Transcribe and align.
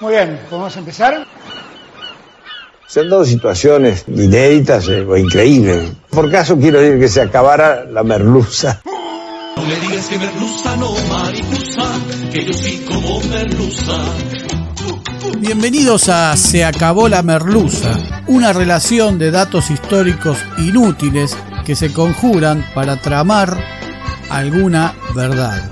Muy 0.00 0.14
bien, 0.14 0.40
¿podemos 0.48 0.74
empezar? 0.78 1.26
Se 2.86 3.00
han 3.00 3.10
dado 3.10 3.22
situaciones 3.22 4.04
inéditas 4.08 4.88
eh, 4.88 5.02
o 5.02 5.14
increíbles. 5.14 5.92
Por 6.08 6.30
caso 6.30 6.56
quiero 6.56 6.80
decir 6.80 6.98
que 6.98 7.08
se 7.08 7.20
acabara 7.20 7.84
la 7.84 8.02
merluza. 8.02 8.80
No 9.56 9.62
me 9.62 9.76
digas 9.76 10.06
que 10.06 10.18
merluza, 10.18 10.76
no 10.76 10.94
mariposa, 11.10 11.82
que 12.32 12.46
yo 12.46 12.52
sí 12.54 12.82
como 12.88 13.20
merluza. 13.24 13.92
Bienvenidos 15.38 16.08
a 16.08 16.34
Se 16.34 16.64
acabó 16.64 17.06
la 17.10 17.22
merluza, 17.22 17.98
una 18.26 18.54
relación 18.54 19.18
de 19.18 19.30
datos 19.30 19.70
históricos 19.70 20.38
inútiles 20.56 21.36
que 21.66 21.76
se 21.76 21.92
conjuran 21.92 22.64
para 22.74 22.96
tramar 22.96 23.54
alguna 24.30 24.94
verdad. 25.14 25.70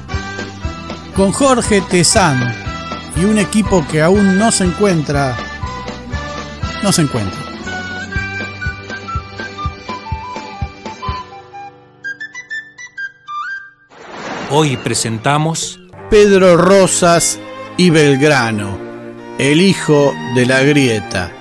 Con 1.17 1.33
Jorge 1.33 1.81
Tezán 1.81 2.68
y 3.21 3.25
un 3.25 3.39
equipo 3.39 3.85
que 3.91 4.01
aún 4.01 4.39
no 4.39 4.53
se 4.53 4.65
encuentra, 4.65 5.37
no 6.83 6.93
se 6.93 7.03
encuentra. 7.03 7.41
Hoy 14.51 14.77
presentamos 14.77 15.81
Pedro 16.11 16.57
Rosas 16.57 17.41
y 17.77 17.91
Belgrano, 17.91 18.79
el 19.39 19.61
hijo 19.61 20.15
de 20.35 20.47
la 20.47 20.63
grieta. 20.63 21.33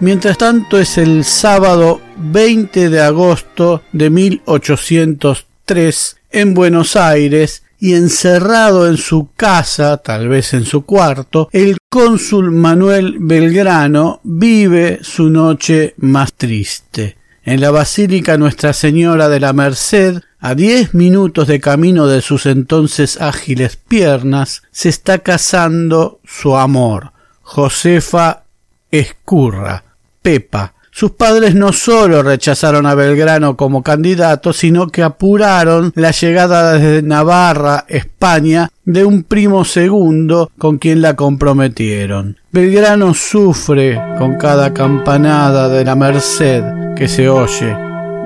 Mientras 0.00 0.38
tanto 0.38 0.78
es 0.78 0.96
el 0.96 1.24
sábado 1.24 2.00
20 2.16 2.88
de 2.88 3.02
agosto 3.02 3.82
de 3.92 4.08
1803 4.10 6.21
en 6.32 6.54
Buenos 6.54 6.96
Aires 6.96 7.62
y 7.78 7.94
encerrado 7.94 8.88
en 8.88 8.96
su 8.96 9.30
casa, 9.36 9.96
tal 9.98 10.28
vez 10.28 10.54
en 10.54 10.64
su 10.64 10.84
cuarto, 10.84 11.48
el 11.52 11.78
cónsul 11.88 12.52
Manuel 12.52 13.16
Belgrano 13.18 14.20
vive 14.22 15.00
su 15.02 15.30
noche 15.30 15.94
más 15.98 16.34
triste. 16.34 17.16
En 17.44 17.60
la 17.60 17.72
Basílica 17.72 18.38
Nuestra 18.38 18.72
Señora 18.72 19.28
de 19.28 19.40
la 19.40 19.52
Merced, 19.52 20.20
a 20.38 20.54
diez 20.54 20.94
minutos 20.94 21.48
de 21.48 21.58
camino 21.58 22.06
de 22.06 22.22
sus 22.22 22.46
entonces 22.46 23.20
ágiles 23.20 23.76
piernas, 23.76 24.62
se 24.70 24.88
está 24.88 25.18
casando 25.18 26.20
su 26.24 26.56
amor, 26.56 27.12
Josefa 27.42 28.44
Escurra, 28.92 29.82
Pepa. 30.22 30.74
Sus 30.94 31.12
padres 31.12 31.54
no 31.54 31.72
solo 31.72 32.22
rechazaron 32.22 32.84
a 32.86 32.94
Belgrano 32.94 33.56
como 33.56 33.82
candidato, 33.82 34.52
sino 34.52 34.88
que 34.88 35.02
apuraron 35.02 35.90
la 35.96 36.10
llegada 36.10 36.74
desde 36.74 37.02
Navarra, 37.02 37.86
España, 37.88 38.68
de 38.84 39.02
un 39.02 39.22
primo 39.22 39.64
segundo 39.64 40.50
con 40.58 40.76
quien 40.76 41.00
la 41.00 41.16
comprometieron. 41.16 42.36
Belgrano 42.50 43.14
sufre 43.14 43.98
con 44.18 44.36
cada 44.36 44.74
campanada 44.74 45.70
de 45.70 45.82
la 45.82 45.96
merced 45.96 46.62
que 46.94 47.08
se 47.08 47.26
oye 47.26 47.74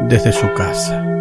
desde 0.09 0.33
su 0.33 0.53
casa. 0.53 1.16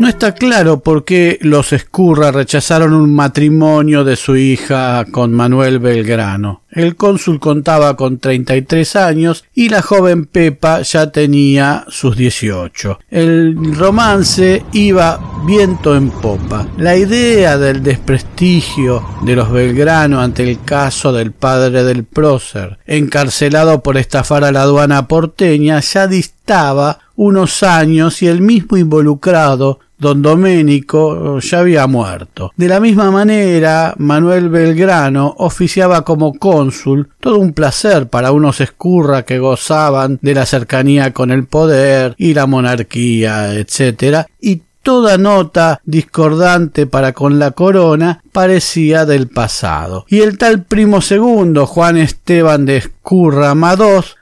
No 0.00 0.08
está 0.08 0.32
claro 0.32 0.80
por 0.80 1.04
qué 1.04 1.38
los 1.42 1.74
Escurra 1.74 2.32
rechazaron 2.32 2.94
un 2.94 3.14
matrimonio 3.14 4.02
de 4.02 4.16
su 4.16 4.34
hija 4.34 5.04
con 5.12 5.30
Manuel 5.30 5.78
Belgrano. 5.78 6.62
El 6.70 6.96
cónsul 6.96 7.38
contaba 7.38 7.96
con 7.96 8.18
33 8.18 8.96
años 8.96 9.44
y 9.52 9.68
la 9.68 9.82
joven 9.82 10.24
Pepa 10.24 10.80
ya 10.80 11.12
tenía 11.12 11.84
sus 11.88 12.16
18. 12.16 13.00
El 13.10 13.74
romance 13.76 14.64
iba 14.72 15.20
viento 15.44 15.94
en 15.94 16.08
popa. 16.08 16.66
La 16.78 16.96
idea 16.96 17.58
del 17.58 17.82
desprestigio 17.82 19.04
de 19.22 19.36
los 19.36 19.52
Belgrano 19.52 20.22
ante 20.22 20.48
el 20.48 20.62
caso 20.62 21.12
del 21.12 21.32
padre 21.32 21.84
del 21.84 22.04
prócer, 22.04 22.78
encarcelado 22.86 23.82
por 23.82 23.98
estafar 23.98 24.44
a 24.44 24.52
la 24.52 24.62
aduana 24.62 25.06
porteña, 25.08 25.80
ya 25.80 26.06
distaba 26.06 27.00
unos 27.16 27.62
años 27.62 28.22
y 28.22 28.28
el 28.28 28.40
mismo 28.40 28.78
involucrado 28.78 29.80
don 30.00 30.22
Doménico 30.22 31.38
ya 31.38 31.60
había 31.60 31.86
muerto. 31.86 32.52
De 32.56 32.68
la 32.68 32.80
misma 32.80 33.10
manera, 33.10 33.94
Manuel 33.98 34.48
Belgrano 34.48 35.34
oficiaba 35.38 36.04
como 36.04 36.34
cónsul, 36.34 37.10
todo 37.20 37.38
un 37.38 37.52
placer 37.52 38.08
para 38.08 38.32
unos 38.32 38.60
escurra 38.60 39.24
que 39.24 39.38
gozaban 39.38 40.18
de 40.22 40.34
la 40.34 40.46
cercanía 40.46 41.12
con 41.12 41.30
el 41.30 41.44
poder 41.44 42.14
y 42.18 42.34
la 42.34 42.46
monarquía, 42.46 43.54
etc. 43.54 44.26
y 44.40 44.62
toda 44.82 45.18
nota 45.18 45.80
discordante 45.84 46.86
para 46.86 47.12
con 47.12 47.38
la 47.38 47.50
corona 47.50 48.22
parecía 48.32 49.04
del 49.04 49.28
pasado. 49.28 50.06
Y 50.08 50.20
el 50.20 50.38
tal 50.38 50.64
primo 50.64 51.00
segundo, 51.00 51.66
Juan 51.66 51.98
Esteban 51.98 52.64
de 52.64 52.78
Escurra 52.78 53.54
Mados, 53.54 54.16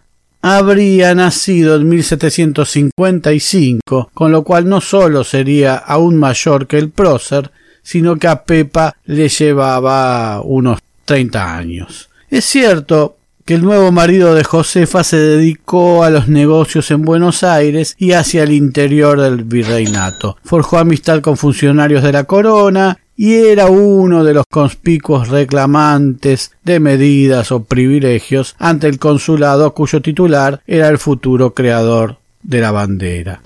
habría 0.56 1.14
nacido 1.14 1.76
en 1.76 1.88
1755, 1.88 4.10
con 4.14 4.32
lo 4.32 4.42
cual 4.44 4.66
no 4.68 4.80
sólo 4.80 5.24
sería 5.24 5.76
aún 5.76 6.16
mayor 6.16 6.66
que 6.66 6.78
el 6.78 6.88
prócer, 6.90 7.50
sino 7.82 8.16
que 8.16 8.28
a 8.28 8.44
Pepa 8.44 8.96
le 9.04 9.28
llevaba 9.28 10.40
unos 10.42 10.78
treinta 11.04 11.54
años. 11.56 12.08
Es 12.30 12.44
cierto 12.44 13.16
que 13.44 13.54
el 13.54 13.62
nuevo 13.62 13.92
marido 13.92 14.34
de 14.34 14.44
Josefa 14.44 15.02
se 15.02 15.16
dedicó 15.16 16.04
a 16.04 16.10
los 16.10 16.28
negocios 16.28 16.90
en 16.90 17.02
Buenos 17.02 17.42
Aires 17.42 17.96
y 17.98 18.12
hacia 18.12 18.42
el 18.42 18.52
interior 18.52 19.18
del 19.18 19.44
virreinato. 19.44 20.36
Forjó 20.44 20.76
amistad 20.76 21.22
con 21.22 21.38
funcionarios 21.38 22.02
de 22.02 22.12
la 22.12 22.24
corona 22.24 22.98
y 23.20 23.34
era 23.34 23.66
uno 23.66 24.22
de 24.22 24.32
los 24.32 24.46
conspicuos 24.48 25.26
reclamantes 25.26 26.52
de 26.62 26.78
medidas 26.78 27.50
o 27.50 27.64
privilegios 27.64 28.54
ante 28.60 28.86
el 28.86 29.00
consulado 29.00 29.74
cuyo 29.74 30.00
titular 30.00 30.62
era 30.68 30.88
el 30.88 30.98
futuro 30.98 31.52
creador 31.52 32.18
de 32.44 32.60
la 32.60 32.70
bandera. 32.70 33.42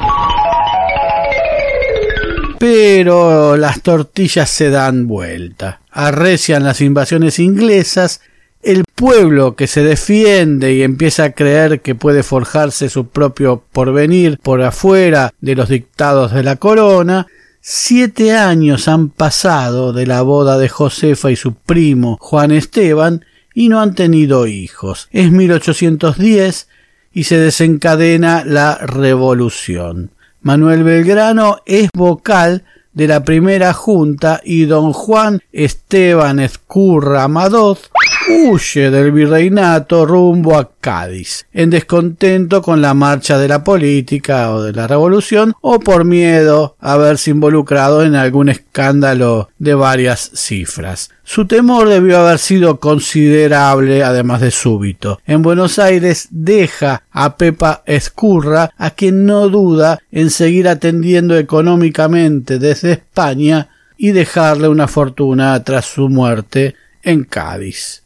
Pero 2.58 3.56
las 3.56 3.80
tortillas 3.80 4.50
se 4.50 4.69
dan 4.69 5.08
vuelta. 5.08 5.80
Arrecian 5.90 6.64
las 6.64 6.82
invasiones 6.82 7.38
inglesas 7.38 8.20
el 8.62 8.84
pueblo 8.94 9.56
que 9.56 9.66
se 9.66 9.82
defiende 9.82 10.74
y 10.74 10.82
empieza 10.82 11.24
a 11.24 11.32
creer 11.32 11.80
que 11.80 11.94
puede 11.94 12.22
forjarse 12.22 12.90
su 12.90 13.08
propio 13.08 13.64
porvenir 13.72 14.38
por 14.38 14.62
afuera 14.62 15.32
de 15.40 15.56
los 15.56 15.70
dictados 15.70 16.32
de 16.32 16.42
la 16.42 16.56
corona, 16.56 17.26
Siete 17.64 18.32
años 18.32 18.88
han 18.88 19.09
pasado 19.09 19.93
de 19.93 20.05
la 20.05 20.23
boda 20.23 20.59
de 20.59 20.69
Josefa 20.69 21.31
y 21.31 21.37
su 21.37 21.55
primo 21.55 22.19
Juan 22.20 22.50
Esteban 22.50 23.25
y 23.55 23.69
no 23.69 23.81
han 23.81 23.94
tenido 23.94 24.49
hijos. 24.49 25.06
Es 25.12 25.31
1810 25.31 26.67
y 27.12 27.23
se 27.23 27.38
desencadena 27.38 28.44
la 28.44 28.79
revolución. 28.79 30.11
Manuel 30.41 30.82
Belgrano 30.82 31.59
es 31.64 31.88
vocal 31.94 32.64
de 32.94 33.06
la 33.06 33.23
primera 33.23 33.73
junta 33.73 34.41
y 34.43 34.65
don 34.65 34.93
Juan 34.93 35.38
Esteban 35.53 36.41
Escurra 36.41 37.29
Madoz 37.29 37.92
huye 38.28 38.90
del 38.90 39.12
virreinato 39.12 40.06
rumbo 40.06 40.58
a 40.58 40.70
Cádiz, 40.80 41.46
en 41.52 41.70
descontento 41.70 42.62
con 42.62 42.82
la 42.82 42.94
marcha 42.94 43.38
de 43.38 43.48
la 43.48 43.64
política 43.64 44.52
o 44.52 44.62
de 44.62 44.72
la 44.72 44.86
revolución 44.86 45.54
o 45.60 45.80
por 45.80 46.04
miedo 46.04 46.76
a 46.80 46.92
haberse 46.92 47.30
involucrado 47.30 48.02
en 48.02 48.14
algún 48.14 48.48
escándalo 48.48 49.48
de 49.58 49.74
varias 49.74 50.30
cifras. 50.34 51.10
Su 51.24 51.46
temor 51.46 51.88
debió 51.88 52.19
haber 52.19 52.38
sido 52.38 52.80
considerable, 52.80 54.02
además 54.02 54.40
de 54.40 54.50
súbito. 54.50 55.20
En 55.26 55.42
Buenos 55.42 55.78
Aires 55.78 56.28
deja 56.30 57.04
a 57.10 57.36
Pepa 57.36 57.82
Escurra, 57.86 58.70
a 58.76 58.90
quien 58.90 59.24
no 59.24 59.48
duda 59.48 60.00
en 60.10 60.30
seguir 60.30 60.69
atendiendo 60.69 61.36
económicamente 61.36 62.58
desde 62.58 62.92
España 62.92 63.69
y 63.96 64.10
dejarle 64.10 64.69
una 64.69 64.88
fortuna 64.88 65.62
tras 65.62 65.86
su 65.86 66.08
muerte 66.08 66.74
en 67.02 67.24
Cádiz. 67.24 68.01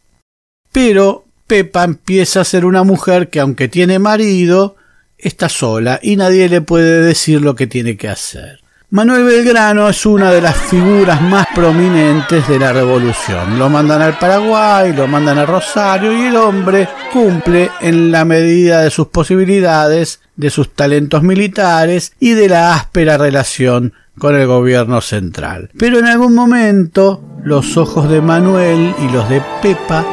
Pero 0.76 1.24
Pepa 1.46 1.84
empieza 1.84 2.42
a 2.42 2.44
ser 2.44 2.66
una 2.66 2.82
mujer 2.82 3.30
que 3.30 3.40
aunque 3.40 3.66
tiene 3.66 3.98
marido, 3.98 4.76
está 5.16 5.48
sola 5.48 5.98
y 6.02 6.16
nadie 6.16 6.50
le 6.50 6.60
puede 6.60 7.00
decir 7.00 7.40
lo 7.40 7.54
que 7.54 7.66
tiene 7.66 7.96
que 7.96 8.10
hacer. 8.10 8.60
Manuel 8.90 9.24
Belgrano 9.24 9.88
es 9.88 10.04
una 10.04 10.30
de 10.30 10.42
las 10.42 10.54
figuras 10.54 11.22
más 11.22 11.46
prominentes 11.54 12.46
de 12.46 12.58
la 12.58 12.74
revolución. 12.74 13.58
Lo 13.58 13.70
mandan 13.70 14.02
al 14.02 14.18
Paraguay, 14.18 14.92
lo 14.92 15.08
mandan 15.08 15.38
a 15.38 15.46
Rosario 15.46 16.12
y 16.12 16.26
el 16.26 16.36
hombre 16.36 16.86
cumple 17.10 17.70
en 17.80 18.12
la 18.12 18.26
medida 18.26 18.82
de 18.82 18.90
sus 18.90 19.06
posibilidades, 19.06 20.20
de 20.36 20.50
sus 20.50 20.74
talentos 20.74 21.22
militares 21.22 22.12
y 22.20 22.32
de 22.32 22.50
la 22.50 22.74
áspera 22.74 23.16
relación 23.16 23.94
con 24.18 24.36
el 24.36 24.46
gobierno 24.46 25.00
central. 25.00 25.70
Pero 25.78 26.00
en 26.00 26.04
algún 26.04 26.34
momento 26.34 27.22
los 27.44 27.78
ojos 27.78 28.10
de 28.10 28.20
Manuel 28.20 28.94
y 29.02 29.10
los 29.10 29.26
de 29.30 29.42
Pepa 29.62 30.04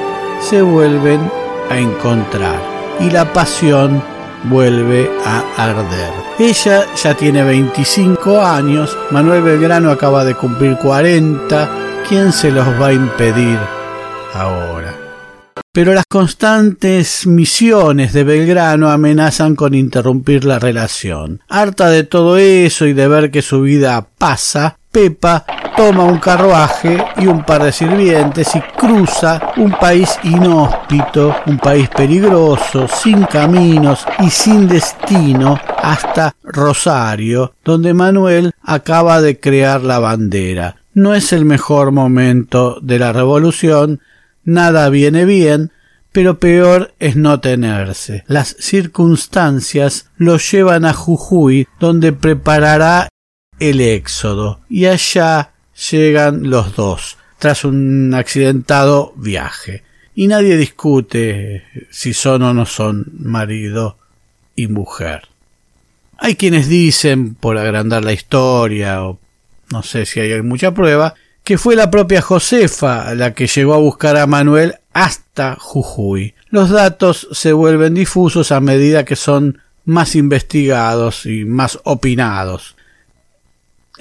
se 0.44 0.62
vuelven 0.62 1.22
a 1.70 1.78
encontrar 1.78 2.60
y 3.00 3.10
la 3.10 3.32
pasión 3.32 4.04
vuelve 4.44 5.10
a 5.26 5.44
arder. 5.58 6.12
Ella 6.38 6.86
ya 7.02 7.16
tiene 7.16 7.44
25 7.44 8.42
años, 8.42 8.98
Manuel 9.12 9.42
Belgrano 9.42 9.90
acaba 9.90 10.26
de 10.26 10.36
cumplir 10.36 10.78
40, 10.78 11.70
¿quién 12.08 12.34
se 12.34 12.52
los 12.52 12.68
va 12.80 12.88
a 12.88 12.94
impedir 12.94 13.58
ahora? 14.34 14.94
Pero 15.72 15.94
las 15.94 16.06
constantes 16.08 17.26
misiones 17.26 18.12
de 18.12 18.24
Belgrano 18.24 18.92
amenazan 18.92 19.56
con 19.56 19.74
interrumpir 19.74 20.44
la 20.44 20.60
relación. 20.60 21.42
Harta 21.48 21.90
de 21.90 22.04
todo 22.04 22.38
eso 22.38 22.86
y 22.86 22.94
de 22.94 23.08
ver 23.08 23.32
que 23.32 23.42
su 23.42 23.62
vida 23.62 24.06
pasa, 24.18 24.78
Pepa 24.92 25.46
toma 25.76 26.04
un 26.04 26.20
carruaje 26.20 27.04
y 27.18 27.28
un 27.28 27.44
par 27.44 27.64
de 27.64 27.72
sirvientes 27.72 28.56
y 28.56 28.62
cruza 28.62 29.54
un 29.58 29.72
país 29.72 30.18
inhóspito, 30.24 31.36
un 31.46 31.58
país 31.58 31.90
peligroso, 31.90 32.88
sin 32.88 33.24
caminos 33.24 34.06
y 34.20 34.30
sin 34.30 34.68
destino 34.68 35.60
hasta 35.82 36.36
Rosario, 36.44 37.54
donde 37.64 37.94
Manuel 37.94 38.52
acaba 38.62 39.22
de 39.22 39.40
crear 39.40 39.82
la 39.82 40.00
bandera. 40.00 40.78
No 40.94 41.14
es 41.14 41.34
el 41.34 41.46
mejor 41.46 41.92
momento 41.92 42.80
de 42.82 43.00
la 43.00 43.12
revolución, 43.12 44.02
nada 44.44 44.90
viene 44.90 45.26
bien, 45.26 45.72
pero 46.12 46.40
peor 46.40 46.94
es 47.00 47.16
no 47.16 47.40
tenerse. 47.40 48.24
Las 48.28 48.56
circunstancias 48.60 50.12
lo 50.18 50.38
llevan 50.38 50.86
a 50.86 50.94
Jujuy, 50.94 51.68
donde 51.80 52.14
preparará 52.14 53.10
el 53.60 53.82
éxodo, 53.82 54.62
y 54.70 54.86
allá 54.86 55.53
llegan 55.92 56.50
los 56.50 56.76
dos, 56.76 57.18
tras 57.40 57.66
un 57.66 58.14
accidentado 58.14 59.14
viaje. 59.16 59.84
Y 60.16 60.28
nadie 60.28 60.58
discute 60.58 61.64
si 61.90 62.14
son 62.14 62.44
o 62.44 62.54
no 62.54 62.66
son 62.66 63.06
marido 63.18 63.98
y 64.56 64.68
mujer. 64.68 65.28
Hay 66.18 66.36
quienes 66.36 66.68
dicen, 66.68 67.36
por 67.36 67.58
agrandar 67.58 68.06
la 68.06 68.14
historia, 68.14 69.04
o 69.04 69.20
no 69.72 69.84
sé 69.84 70.06
si 70.06 70.20
hay 70.20 70.42
mucha 70.42 70.74
prueba, 70.74 71.16
que 71.44 71.58
fue 71.58 71.76
la 71.76 71.92
propia 71.92 72.22
Josefa 72.22 73.14
la 73.16 73.34
que 73.34 73.48
llegó 73.48 73.74
a 73.74 73.80
buscar 73.80 74.18
a 74.18 74.28
Manuel 74.28 74.76
hasta 74.94 75.58
Jujuy. 75.60 76.36
Los 76.50 76.70
datos 76.70 77.28
se 77.32 77.52
vuelven 77.52 77.96
difusos 77.96 78.52
a 78.52 78.62
medida 78.62 79.04
que 79.04 79.16
son 79.16 79.60
más 79.86 80.16
investigados 80.16 81.26
y 81.26 81.44
más 81.44 81.80
opinados. 81.84 82.76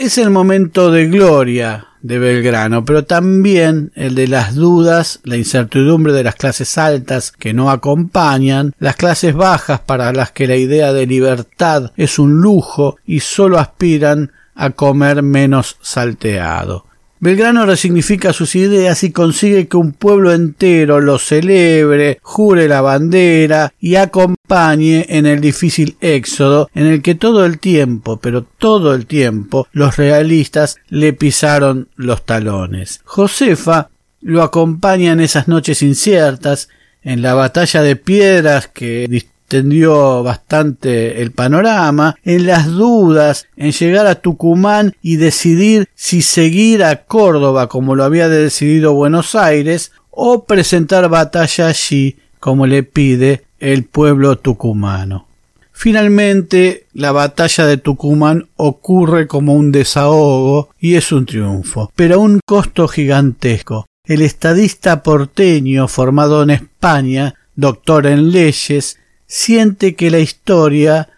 Es 0.03 0.19
el 0.19 0.31
momento 0.31 0.91
de 0.91 1.07
gloria 1.07 1.87
de 2.01 2.19
Belgrano, 2.19 2.85
pero 2.85 3.05
también 3.05 3.93
el 3.95 4.17
de 4.17 4.27
las 4.27 4.57
dudas, 4.57 5.21
la 5.23 5.37
incertidumbre 5.37 6.13
de 6.13 6.25
las 6.25 6.35
clases 6.35 6.77
altas 6.77 7.31
que 7.31 7.55
no 7.55 7.71
acompañan, 7.71 8.75
las 8.81 8.97
clases 8.97 9.33
bajas 9.33 9.79
para 9.79 10.13
las 10.13 10.33
que 10.33 10.49
la 10.49 10.57
idea 10.57 10.93
de 10.93 11.07
libertad 11.07 11.93
es 11.97 12.19
un 12.19 12.41
lujo 12.41 12.97
y 13.07 13.21
solo 13.21 13.61
aspiran 13.61 14.33
a 14.57 14.71
comer 14.71 15.23
menos 15.23 15.79
salteado. 15.83 16.85
Belgrano 17.23 17.67
resignifica 17.67 18.33
sus 18.33 18.57
ideas 18.57 19.05
y 19.05 19.13
consigue 19.13 19.69
que 19.69 19.77
un 19.77 19.93
pueblo 19.93 20.33
entero 20.33 21.01
lo 21.01 21.21
celebre, 21.21 22.19
jure 22.21 22.67
la 22.67 22.81
bandera 22.81 23.73
y 23.79 23.95
acompañe 23.95 25.07
en 25.09 25.27
el 25.27 25.41
difícil 25.41 25.97
éxodo 26.01 26.69
en 26.75 26.87
el 26.87 27.01
que 27.01 27.15
todo 27.15 27.47
el 27.47 27.61
tiempo, 27.61 28.17
pero 28.17 28.43
todo 28.43 28.93
el 28.93 29.07
tiempo, 29.07 29.69
los 29.71 29.99
realistas 29.99 30.79
le 30.89 31.13
pisaron 31.13 31.87
los 31.95 32.27
talones. 32.27 33.03
Josefa 33.05 33.91
lo 34.21 34.43
acompaña 34.43 35.13
en 35.13 35.21
esas 35.21 35.47
noches 35.47 35.81
inciertas, 35.83 36.71
en 37.03 37.23
la 37.23 37.35
batalla 37.35 37.83
de 37.83 37.95
piedras 37.95 38.67
que 38.67 39.07
extendió 39.53 40.23
bastante 40.23 41.21
el 41.21 41.31
panorama, 41.33 42.17
en 42.25 42.47
las 42.47 42.69
dudas, 42.69 43.47
en 43.55 43.73
llegar 43.73 44.07
a 44.07 44.15
Tucumán 44.15 44.97
y 45.03 45.17
decidir 45.17 45.91
si 45.95 46.23
seguir 46.23 46.83
a 46.83 47.05
Córdoba 47.05 47.69
como 47.69 47.95
lo 47.95 48.05
había 48.05 48.31
decidido 48.31 48.95
Buenos 48.95 49.35
Aires 49.35 49.93
o 50.11 50.45
presentar 50.45 51.11
batalla 51.11 51.67
allí 51.67 52.17
como 52.41 52.67
le 52.67 52.83
pide 52.83 53.45
el 53.61 53.85
pueblo 53.85 54.39
tucumano. 54.39 55.27
Finalmente, 55.71 56.87
la 56.95 57.13
batalla 57.13 57.67
de 57.67 57.77
Tucumán 57.77 58.49
ocurre 58.57 59.27
como 59.27 59.53
un 59.53 59.71
desahogo 59.71 60.71
y 60.81 60.95
es 60.95 61.13
un 61.13 61.27
triunfo, 61.27 61.93
pero 61.95 62.15
a 62.15 62.19
un 62.19 62.41
costo 62.47 62.89
gigantesco. 62.89 63.85
El 64.07 64.23
estadista 64.23 65.03
porteño 65.03 65.89
formado 65.89 66.43
en 66.43 66.51
España, 66.51 67.35
doctor 67.55 68.07
en 68.07 68.33
leyes, 68.33 68.99
siente 69.33 69.95
que 69.95 70.11
la 70.11 70.19
historia 70.19 71.09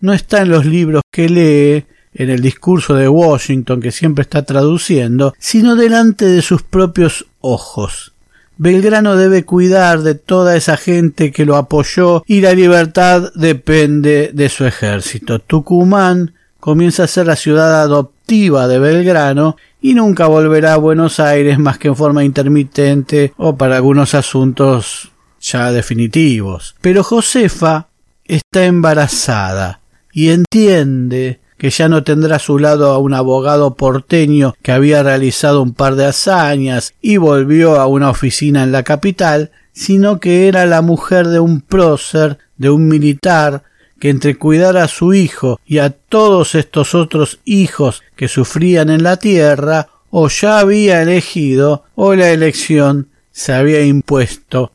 no 0.00 0.12
está 0.12 0.42
en 0.42 0.50
los 0.50 0.64
libros 0.64 1.02
que 1.10 1.28
lee, 1.28 1.84
en 2.14 2.30
el 2.30 2.40
discurso 2.40 2.94
de 2.94 3.08
Washington 3.08 3.80
que 3.80 3.90
siempre 3.90 4.22
está 4.22 4.44
traduciendo, 4.44 5.34
sino 5.40 5.74
delante 5.74 6.24
de 6.24 6.40
sus 6.40 6.62
propios 6.62 7.26
ojos. 7.40 8.12
Belgrano 8.58 9.16
debe 9.16 9.44
cuidar 9.44 10.02
de 10.02 10.14
toda 10.14 10.54
esa 10.56 10.76
gente 10.76 11.32
que 11.32 11.44
lo 11.44 11.56
apoyó 11.56 12.22
y 12.28 12.42
la 12.42 12.52
libertad 12.52 13.32
depende 13.34 14.30
de 14.32 14.48
su 14.48 14.64
ejército. 14.64 15.40
Tucumán 15.40 16.34
comienza 16.60 17.02
a 17.02 17.08
ser 17.08 17.26
la 17.26 17.34
ciudad 17.34 17.82
adoptiva 17.82 18.68
de 18.68 18.78
Belgrano 18.78 19.56
y 19.82 19.94
nunca 19.94 20.28
volverá 20.28 20.74
a 20.74 20.78
Buenos 20.78 21.18
Aires 21.18 21.58
más 21.58 21.78
que 21.78 21.88
en 21.88 21.96
forma 21.96 22.22
intermitente 22.22 23.32
o 23.36 23.56
para 23.56 23.74
algunos 23.74 24.14
asuntos 24.14 25.10
ya 25.44 25.72
definitivos. 25.72 26.74
Pero 26.80 27.04
Josefa 27.04 27.88
está 28.24 28.64
embarazada 28.64 29.80
y 30.12 30.30
entiende 30.30 31.40
que 31.58 31.70
ya 31.70 31.88
no 31.88 32.02
tendrá 32.02 32.36
a 32.36 32.40
su 32.40 32.58
lado 32.58 32.90
a 32.92 32.98
un 32.98 33.14
abogado 33.14 33.74
porteño 33.74 34.54
que 34.62 34.72
había 34.72 35.02
realizado 35.02 35.62
un 35.62 35.72
par 35.72 35.94
de 35.94 36.06
hazañas 36.06 36.94
y 37.00 37.16
volvió 37.16 37.80
a 37.80 37.86
una 37.86 38.10
oficina 38.10 38.62
en 38.62 38.72
la 38.72 38.82
capital, 38.82 39.50
sino 39.72 40.20
que 40.20 40.48
era 40.48 40.66
la 40.66 40.82
mujer 40.82 41.28
de 41.28 41.40
un 41.40 41.60
prócer, 41.60 42.38
de 42.56 42.70
un 42.70 42.88
militar, 42.88 43.62
que 43.98 44.10
entre 44.10 44.36
cuidar 44.36 44.76
a 44.76 44.88
su 44.88 45.14
hijo 45.14 45.60
y 45.64 45.78
a 45.78 45.90
todos 45.90 46.54
estos 46.54 46.94
otros 46.94 47.38
hijos 47.44 48.02
que 48.16 48.28
sufrían 48.28 48.90
en 48.90 49.02
la 49.02 49.16
tierra, 49.16 49.88
o 50.10 50.28
ya 50.28 50.58
había 50.58 51.02
elegido 51.02 51.84
o 51.94 52.14
la 52.14 52.30
elección 52.30 53.08
se 53.32 53.52
había 53.52 53.84
impuesto 53.84 54.70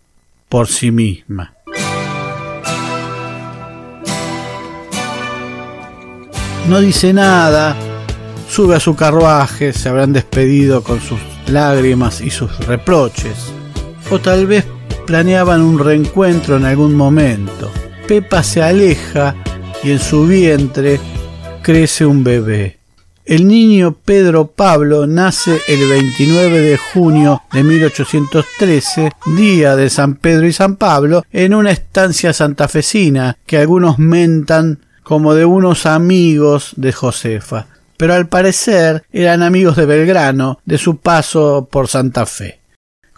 por 0.50 0.68
sí 0.68 0.92
misma. 0.92 1.54
No 6.68 6.82
dice 6.82 7.14
nada, 7.14 7.76
sube 8.50 8.76
a 8.76 8.80
su 8.80 8.96
carruaje, 8.96 9.74
se 9.74 9.90
habrán 9.90 10.14
despedido 10.14 10.84
con 10.84 11.00
sus 11.02 11.20
lágrimas 11.48 12.22
y 12.22 12.30
sus 12.30 12.56
reproches. 12.68 13.54
O 14.12 14.20
tal 14.20 14.46
vez 14.48 14.66
planeaban 15.08 15.62
un 15.62 15.80
reencuentro 15.80 16.58
en 16.58 16.66
algún 16.66 16.96
momento. 16.96 17.72
Pepa 18.08 18.44
se 18.44 18.62
aleja 18.62 19.36
y 19.84 19.92
en 19.92 20.00
su 20.00 20.28
vientre 20.28 21.00
crece 21.64 22.06
un 22.06 22.24
bebé. 22.24 22.79
El 23.30 23.48
niño 23.48 23.96
Pedro 24.04 24.48
Pablo 24.48 25.06
nace 25.06 25.62
el 25.68 25.88
29 25.88 26.62
de 26.62 26.78
junio 26.80 27.44
de 27.54 27.64
1813, 27.64 29.12
día 29.38 29.76
de 29.76 29.92
San 29.92 30.16
Pedro 30.16 30.48
y 30.48 30.52
San 30.52 30.78
Pablo, 30.78 31.24
en 31.32 31.54
una 31.54 31.70
estancia 31.70 32.34
santafesina 32.34 33.38
que 33.46 33.60
algunos 33.60 34.00
mentan 34.00 34.80
como 35.04 35.36
de 35.36 35.46
unos 35.46 35.86
amigos 35.86 36.74
de 36.76 36.92
Josefa, 36.92 37.68
pero 37.98 38.16
al 38.16 38.28
parecer 38.30 39.04
eran 39.12 39.44
amigos 39.44 39.76
de 39.76 39.86
Belgrano 39.86 40.58
de 40.66 40.80
su 40.80 40.98
paso 40.98 41.70
por 41.72 41.88
Santa 41.88 42.26
Fe. 42.26 42.59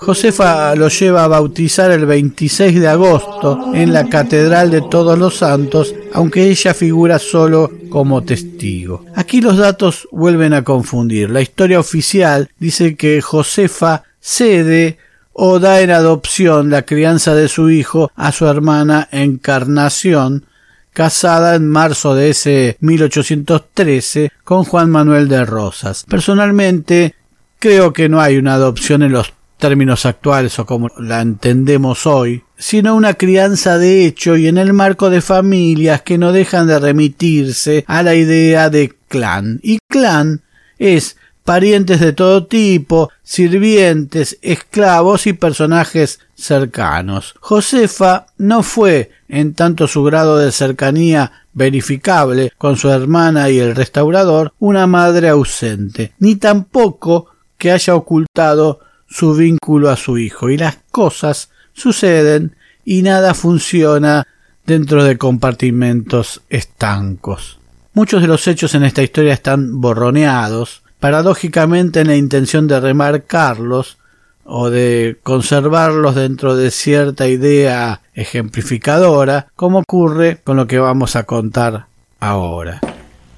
Josefa 0.01 0.73
lo 0.75 0.87
lleva 0.87 1.23
a 1.23 1.27
bautizar 1.27 1.91
el 1.91 2.07
26 2.07 2.81
de 2.81 2.87
agosto 2.87 3.71
en 3.75 3.93
la 3.93 4.09
Catedral 4.09 4.71
de 4.71 4.81
Todos 4.81 5.15
los 5.19 5.37
Santos, 5.37 5.93
aunque 6.11 6.49
ella 6.49 6.73
figura 6.73 7.19
solo 7.19 7.71
como 7.91 8.23
testigo. 8.23 9.05
Aquí 9.13 9.41
los 9.41 9.57
datos 9.57 10.07
vuelven 10.11 10.53
a 10.53 10.63
confundir. 10.63 11.29
La 11.29 11.41
historia 11.41 11.79
oficial 11.79 12.49
dice 12.57 12.95
que 12.95 13.21
Josefa 13.21 14.01
cede 14.19 14.97
o 15.33 15.59
da 15.59 15.81
en 15.81 15.91
adopción 15.91 16.71
la 16.71 16.81
crianza 16.81 17.35
de 17.35 17.47
su 17.47 17.69
hijo 17.69 18.11
a 18.15 18.31
su 18.31 18.47
hermana 18.47 19.07
Encarnación, 19.11 20.47
casada 20.93 21.53
en 21.53 21.69
marzo 21.69 22.15
de 22.15 22.31
ese 22.31 22.75
1813 22.79 24.31
con 24.43 24.63
Juan 24.63 24.89
Manuel 24.89 25.27
de 25.27 25.45
Rosas. 25.45 26.05
Personalmente, 26.09 27.13
creo 27.59 27.93
que 27.93 28.09
no 28.09 28.19
hay 28.19 28.37
una 28.37 28.55
adopción 28.55 29.03
en 29.03 29.11
los 29.11 29.31
términos 29.61 30.05
actuales 30.05 30.59
o 30.59 30.65
como 30.65 30.89
la 30.97 31.21
entendemos 31.21 32.05
hoy, 32.05 32.43
sino 32.57 32.95
una 32.95 33.13
crianza 33.13 33.77
de 33.77 34.05
hecho 34.05 34.35
y 34.35 34.47
en 34.47 34.57
el 34.57 34.73
marco 34.73 35.09
de 35.09 35.21
familias 35.21 36.01
que 36.01 36.17
no 36.17 36.33
dejan 36.33 36.67
de 36.67 36.79
remitirse 36.79 37.85
a 37.87 38.03
la 38.03 38.15
idea 38.15 38.69
de 38.69 38.93
clan. 39.07 39.61
Y 39.63 39.77
clan 39.87 40.41
es 40.79 41.15
parientes 41.45 41.99
de 41.99 42.11
todo 42.11 42.47
tipo, 42.47 43.11
sirvientes, 43.23 44.39
esclavos 44.41 45.27
y 45.27 45.33
personajes 45.33 46.19
cercanos. 46.35 47.35
Josefa 47.39 48.25
no 48.37 48.63
fue, 48.63 49.11
en 49.29 49.53
tanto 49.53 49.87
su 49.87 50.03
grado 50.03 50.37
de 50.37 50.51
cercanía 50.51 51.31
verificable 51.53 52.51
con 52.57 52.77
su 52.77 52.89
hermana 52.89 53.49
y 53.51 53.59
el 53.59 53.75
restaurador, 53.75 54.53
una 54.57 54.87
madre 54.87 55.29
ausente, 55.29 56.13
ni 56.17 56.35
tampoco 56.35 57.27
que 57.59 57.71
haya 57.71 57.93
ocultado 57.93 58.79
su 59.11 59.35
vínculo 59.35 59.89
a 59.89 59.97
su 59.97 60.17
hijo 60.17 60.49
y 60.49 60.57
las 60.57 60.77
cosas 60.89 61.49
suceden 61.73 62.55
y 62.85 63.01
nada 63.01 63.33
funciona 63.33 64.25
dentro 64.65 65.03
de 65.03 65.17
compartimentos 65.17 66.41
estancos. 66.49 67.59
Muchos 67.93 68.21
de 68.21 68.27
los 68.29 68.47
hechos 68.47 68.73
en 68.73 68.83
esta 68.83 69.03
historia 69.03 69.33
están 69.33 69.81
borroneados, 69.81 70.81
paradójicamente 70.99 71.99
en 71.99 72.07
la 72.07 72.15
intención 72.15 72.67
de 72.67 72.79
remarcarlos 72.79 73.97
o 74.45 74.69
de 74.69 75.17
conservarlos 75.23 76.15
dentro 76.15 76.55
de 76.55 76.71
cierta 76.71 77.27
idea 77.27 78.01
ejemplificadora, 78.13 79.47
como 79.55 79.79
ocurre 79.79 80.39
con 80.43 80.55
lo 80.55 80.67
que 80.67 80.79
vamos 80.79 81.17
a 81.17 81.23
contar 81.23 81.87
ahora. 82.19 82.79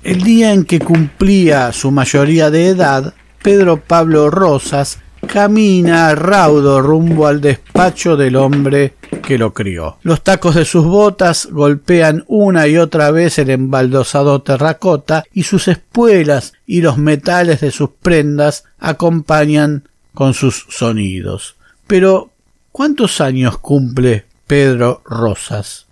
El 0.04 0.22
día 0.22 0.54
en 0.54 0.66
que 0.66 0.80
cumplía 0.80 1.72
su 1.72 1.90
mayoría 1.90 2.52
de 2.52 2.68
edad, 2.68 3.14
Pedro 3.42 3.78
Pablo 3.78 4.30
Rosas 4.30 5.00
camina 5.28 6.14
raudo 6.16 6.82
rumbo 6.82 7.28
al 7.28 7.42
despacho 7.42 8.16
del 8.16 8.36
hombre 8.36 8.96
que 9.24 9.38
lo 9.38 9.54
crió. 9.54 9.98
Los 10.04 10.24
tacos 10.24 10.56
de 10.56 10.66
sus 10.66 10.86
botas 10.86 11.48
golpean 11.52 12.24
una 12.28 12.68
y 12.68 12.78
otra 12.78 13.12
vez 13.12 13.40
el 13.40 13.50
embaldosado 13.50 14.42
terracota 14.42 15.24
y 15.34 15.44
sus 15.44 15.68
espuelas 15.68 16.54
y 16.66 16.82
los 16.82 16.98
metales 16.98 17.62
de 17.62 17.72
sus 17.72 17.90
prendas 17.90 18.66
acompañan 18.80 19.88
con 20.14 20.34
sus 20.34 20.66
sonidos. 20.70 21.56
Pero 21.88 22.32
¿cuántos 22.72 23.22
años 23.22 23.58
cumple 23.58 24.26
Pedro 24.48 25.02
Rosas? 25.06 25.88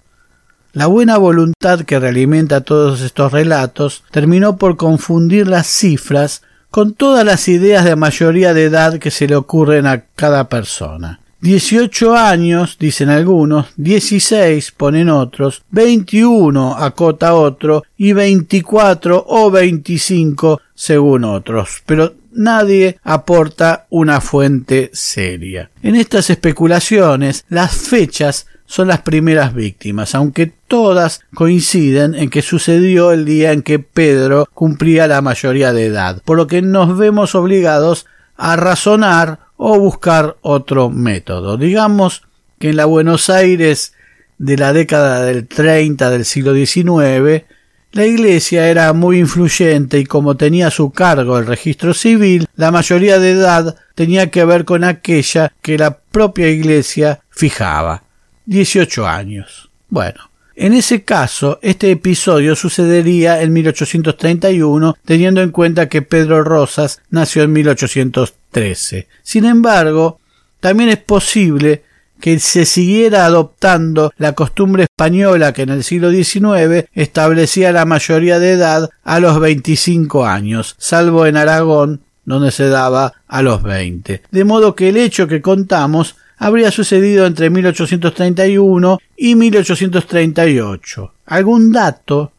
La 0.73 0.87
buena 0.87 1.17
voluntad 1.17 1.81
que 1.81 1.99
realimenta 1.99 2.61
todos 2.61 3.01
estos 3.01 3.33
relatos 3.33 4.03
terminó 4.09 4.55
por 4.55 4.77
confundir 4.77 5.47
las 5.47 5.67
cifras 5.67 6.43
con 6.71 6.93
todas 6.93 7.25
las 7.25 7.47
ideas 7.49 7.83
de 7.85 7.97
mayoría 7.97 8.53
de 8.53 8.63
edad 8.63 8.97
que 8.97 9.11
se 9.11 9.27
le 9.27 9.35
ocurren 9.35 9.85
a 9.85 10.05
cada 10.15 10.47
persona. 10.47 11.19
18 11.41 12.15
años, 12.15 12.77
dicen 12.79 13.09
algunos, 13.09 13.67
16 13.75 14.71
ponen 14.71 15.09
otros, 15.09 15.63
21 15.71 16.77
acota 16.77 17.33
otro 17.33 17.83
y 17.97 18.13
24 18.13 19.25
o 19.27 19.51
25 19.51 20.61
según 20.73 21.25
otros, 21.25 21.81
pero 21.85 22.13
nadie 22.31 22.99
aporta 23.03 23.87
una 23.89 24.21
fuente 24.21 24.91
seria. 24.93 25.71
En 25.81 25.95
estas 25.95 26.29
especulaciones 26.29 27.43
las 27.49 27.75
fechas 27.75 28.45
son 28.71 28.87
las 28.87 29.01
primeras 29.01 29.53
víctimas, 29.53 30.15
aunque 30.15 30.45
todas 30.45 31.19
coinciden 31.33 32.15
en 32.15 32.29
que 32.29 32.41
sucedió 32.41 33.11
el 33.11 33.25
día 33.25 33.51
en 33.51 33.63
que 33.63 33.79
Pedro 33.79 34.47
cumplía 34.53 35.07
la 35.07 35.21
mayoría 35.21 35.73
de 35.73 35.87
edad, 35.87 36.21
por 36.23 36.37
lo 36.37 36.47
que 36.47 36.61
nos 36.61 36.97
vemos 36.97 37.35
obligados 37.35 38.05
a 38.37 38.55
razonar 38.55 39.39
o 39.57 39.77
buscar 39.77 40.37
otro 40.39 40.89
método. 40.89 41.57
Digamos 41.57 42.21
que 42.59 42.69
en 42.69 42.77
la 42.77 42.85
Buenos 42.85 43.29
Aires 43.29 43.91
de 44.37 44.55
la 44.55 44.71
década 44.71 45.25
del 45.25 45.49
30 45.49 46.09
del 46.09 46.23
siglo 46.23 46.53
XIX, 46.55 47.43
la 47.91 48.05
Iglesia 48.05 48.69
era 48.69 48.93
muy 48.93 49.19
influyente 49.19 49.99
y 49.99 50.05
como 50.05 50.37
tenía 50.37 50.67
a 50.67 50.71
su 50.71 50.91
cargo 50.91 51.37
el 51.37 51.45
registro 51.45 51.93
civil, 51.93 52.47
la 52.55 52.71
mayoría 52.71 53.19
de 53.19 53.31
edad 53.31 53.75
tenía 53.95 54.31
que 54.31 54.45
ver 54.45 54.63
con 54.63 54.85
aquella 54.85 55.51
que 55.61 55.77
la 55.77 55.97
propia 55.97 56.47
Iglesia 56.47 57.19
fijaba. 57.31 58.03
18 58.51 59.07
años. 59.07 59.69
Bueno, 59.87 60.29
en 60.55 60.73
ese 60.73 61.03
caso, 61.03 61.57
este 61.61 61.89
episodio 61.89 62.57
sucedería 62.57 63.41
en 63.41 63.53
1831, 63.53 64.97
teniendo 65.05 65.41
en 65.41 65.51
cuenta 65.51 65.87
que 65.87 66.01
Pedro 66.01 66.43
Rosas 66.43 67.01
nació 67.09 67.43
en 67.43 67.53
1813. 67.53 69.07
Sin 69.23 69.45
embargo, 69.45 70.19
también 70.59 70.89
es 70.89 70.97
posible 70.97 71.83
que 72.19 72.39
se 72.39 72.65
siguiera 72.65 73.25
adoptando 73.25 74.11
la 74.17 74.33
costumbre 74.33 74.83
española 74.83 75.53
que 75.53 75.61
en 75.61 75.69
el 75.69 75.83
siglo 75.85 76.11
XIX 76.11 76.89
establecía 76.93 77.71
la 77.71 77.85
mayoría 77.85 78.37
de 78.37 78.51
edad 78.51 78.89
a 79.05 79.19
los 79.21 79.39
25 79.39 80.25
años, 80.25 80.75
salvo 80.77 81.25
en 81.25 81.37
Aragón, 81.37 82.01
donde 82.25 82.51
se 82.51 82.67
daba 82.67 83.13
a 83.29 83.41
los 83.41 83.63
20. 83.63 84.23
De 84.29 84.43
modo 84.43 84.75
que 84.75 84.89
el 84.89 84.97
hecho 84.97 85.27
que 85.27 85.41
contamos 85.41 86.17
habría 86.41 86.71
sucedido 86.71 87.25
entre 87.27 87.51
1831 87.51 88.97
y 89.15 89.35
1838. 89.35 91.13
Algún 91.27 91.71
dato 91.71 92.31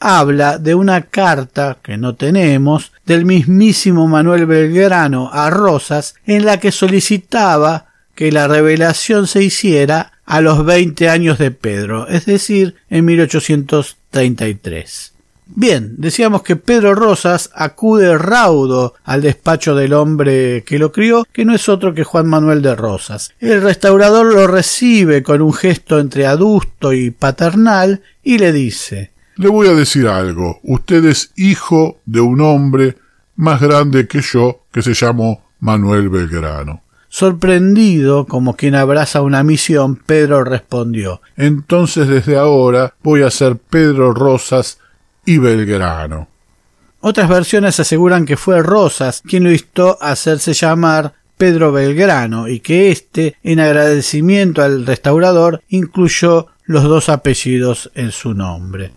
habla 0.00 0.58
de 0.58 0.74
una 0.74 1.02
carta 1.02 1.78
que 1.80 1.96
no 1.96 2.16
tenemos 2.16 2.90
del 3.06 3.24
mismísimo 3.24 4.08
Manuel 4.08 4.46
Belgrano 4.46 5.30
a 5.32 5.50
Rosas 5.50 6.16
en 6.26 6.44
la 6.44 6.58
que 6.58 6.72
solicitaba 6.72 7.86
que 8.16 8.32
la 8.32 8.48
revelación 8.48 9.28
se 9.28 9.44
hiciera 9.44 10.14
a 10.26 10.40
los 10.40 10.64
20 10.64 11.08
años 11.08 11.38
de 11.38 11.52
Pedro, 11.52 12.08
es 12.08 12.26
decir, 12.26 12.74
en 12.90 13.04
1833. 13.04 15.12
Bien, 15.54 15.94
decíamos 15.96 16.42
que 16.42 16.56
Pedro 16.56 16.94
Rosas 16.94 17.50
acude 17.54 18.16
raudo 18.18 18.94
al 19.04 19.22
despacho 19.22 19.74
del 19.74 19.94
hombre 19.94 20.62
que 20.64 20.78
lo 20.78 20.92
crió, 20.92 21.26
que 21.32 21.44
no 21.44 21.54
es 21.54 21.68
otro 21.68 21.94
que 21.94 22.04
Juan 22.04 22.26
Manuel 22.26 22.62
de 22.62 22.74
Rosas. 22.76 23.32
El 23.40 23.62
restaurador 23.62 24.32
lo 24.32 24.46
recibe 24.46 25.22
con 25.22 25.40
un 25.40 25.52
gesto 25.52 25.98
entre 25.98 26.26
adusto 26.26 26.92
y 26.92 27.10
paternal 27.10 28.02
y 28.22 28.38
le 28.38 28.52
dice 28.52 29.10
Le 29.36 29.48
voy 29.48 29.68
a 29.68 29.74
decir 29.74 30.06
algo. 30.06 30.60
Usted 30.62 31.04
es 31.06 31.32
hijo 31.36 31.98
de 32.04 32.20
un 32.20 32.40
hombre 32.40 32.96
más 33.36 33.60
grande 33.60 34.06
que 34.06 34.20
yo 34.20 34.64
que 34.70 34.82
se 34.82 34.94
llamó 34.94 35.44
Manuel 35.60 36.08
Belgrano. 36.10 36.82
Sorprendido, 37.08 38.26
como 38.26 38.54
quien 38.54 38.74
abraza 38.74 39.22
una 39.22 39.42
misión, 39.42 39.96
Pedro 39.96 40.44
respondió 40.44 41.22
Entonces 41.38 42.06
desde 42.06 42.36
ahora 42.36 42.94
voy 43.02 43.22
a 43.22 43.30
ser 43.30 43.56
Pedro 43.56 44.12
Rosas 44.12 44.78
Belgrano. 45.36 46.28
Otras 47.00 47.28
versiones 47.28 47.78
aseguran 47.78 48.24
que 48.24 48.36
fue 48.36 48.62
Rosas 48.62 49.22
quien 49.22 49.44
lo 49.44 49.52
instó 49.52 49.98
a 50.00 50.12
hacerse 50.12 50.54
llamar 50.54 51.12
Pedro 51.36 51.70
Belgrano 51.70 52.48
y 52.48 52.60
que 52.60 52.90
éste, 52.90 53.36
en 53.44 53.60
agradecimiento 53.60 54.62
al 54.62 54.86
restaurador, 54.86 55.62
incluyó 55.68 56.48
los 56.64 56.82
dos 56.82 57.08
apellidos 57.08 57.90
en 57.94 58.10
su 58.10 58.34
nombre. 58.34 58.92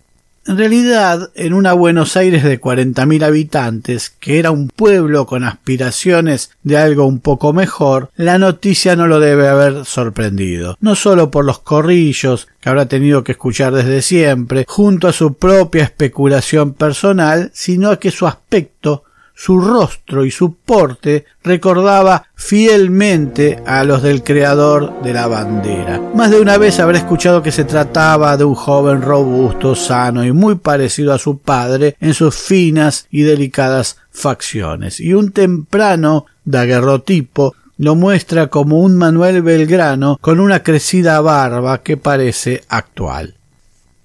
En 0.47 0.57
realidad, 0.57 1.29
en 1.35 1.53
una 1.53 1.73
Buenos 1.73 2.17
Aires 2.17 2.43
de 2.43 2.59
40.000 2.59 3.23
habitantes, 3.23 4.09
que 4.09 4.39
era 4.39 4.49
un 4.49 4.69
pueblo 4.69 5.27
con 5.27 5.43
aspiraciones 5.43 6.51
de 6.63 6.77
algo 6.77 7.05
un 7.05 7.19
poco 7.19 7.53
mejor, 7.53 8.09
la 8.15 8.39
noticia 8.39 8.95
no 8.95 9.05
lo 9.05 9.19
debe 9.19 9.47
haber 9.47 9.85
sorprendido. 9.85 10.77
No 10.81 10.95
solo 10.95 11.29
por 11.29 11.45
los 11.45 11.59
corrillos 11.59 12.47
que 12.59 12.69
habrá 12.69 12.87
tenido 12.87 13.23
que 13.23 13.33
escuchar 13.33 13.73
desde 13.73 14.01
siempre, 14.01 14.65
junto 14.67 15.07
a 15.07 15.13
su 15.13 15.35
propia 15.35 15.83
especulación 15.83 16.73
personal, 16.73 17.51
sino 17.53 17.91
a 17.91 17.99
que 17.99 18.09
su 18.09 18.25
aspecto 18.25 19.03
su 19.43 19.59
rostro 19.59 20.23
y 20.23 20.29
su 20.29 20.53
porte 20.53 21.25
recordaba 21.43 22.27
fielmente 22.35 23.59
a 23.65 23.83
los 23.83 24.03
del 24.03 24.21
creador 24.21 25.01
de 25.01 25.15
la 25.15 25.25
bandera. 25.25 25.99
Más 26.13 26.29
de 26.29 26.39
una 26.39 26.59
vez 26.59 26.79
habrá 26.79 26.99
escuchado 26.99 27.41
que 27.41 27.51
se 27.51 27.63
trataba 27.63 28.37
de 28.37 28.43
un 28.43 28.53
joven 28.53 29.01
robusto, 29.01 29.73
sano 29.73 30.23
y 30.23 30.31
muy 30.31 30.55
parecido 30.55 31.11
a 31.11 31.17
su 31.17 31.39
padre 31.39 31.95
en 31.99 32.13
sus 32.13 32.35
finas 32.35 33.07
y 33.09 33.23
delicadas 33.23 33.97
facciones, 34.11 34.99
y 34.99 35.15
un 35.15 35.31
temprano 35.31 36.27
daguerrotipo 36.45 37.55
lo 37.79 37.95
muestra 37.95 38.45
como 38.45 38.79
un 38.81 38.95
Manuel 38.95 39.41
Belgrano 39.41 40.19
con 40.21 40.39
una 40.39 40.61
crecida 40.61 41.19
barba 41.19 41.81
que 41.81 41.97
parece 41.97 42.63
actual. 42.69 43.33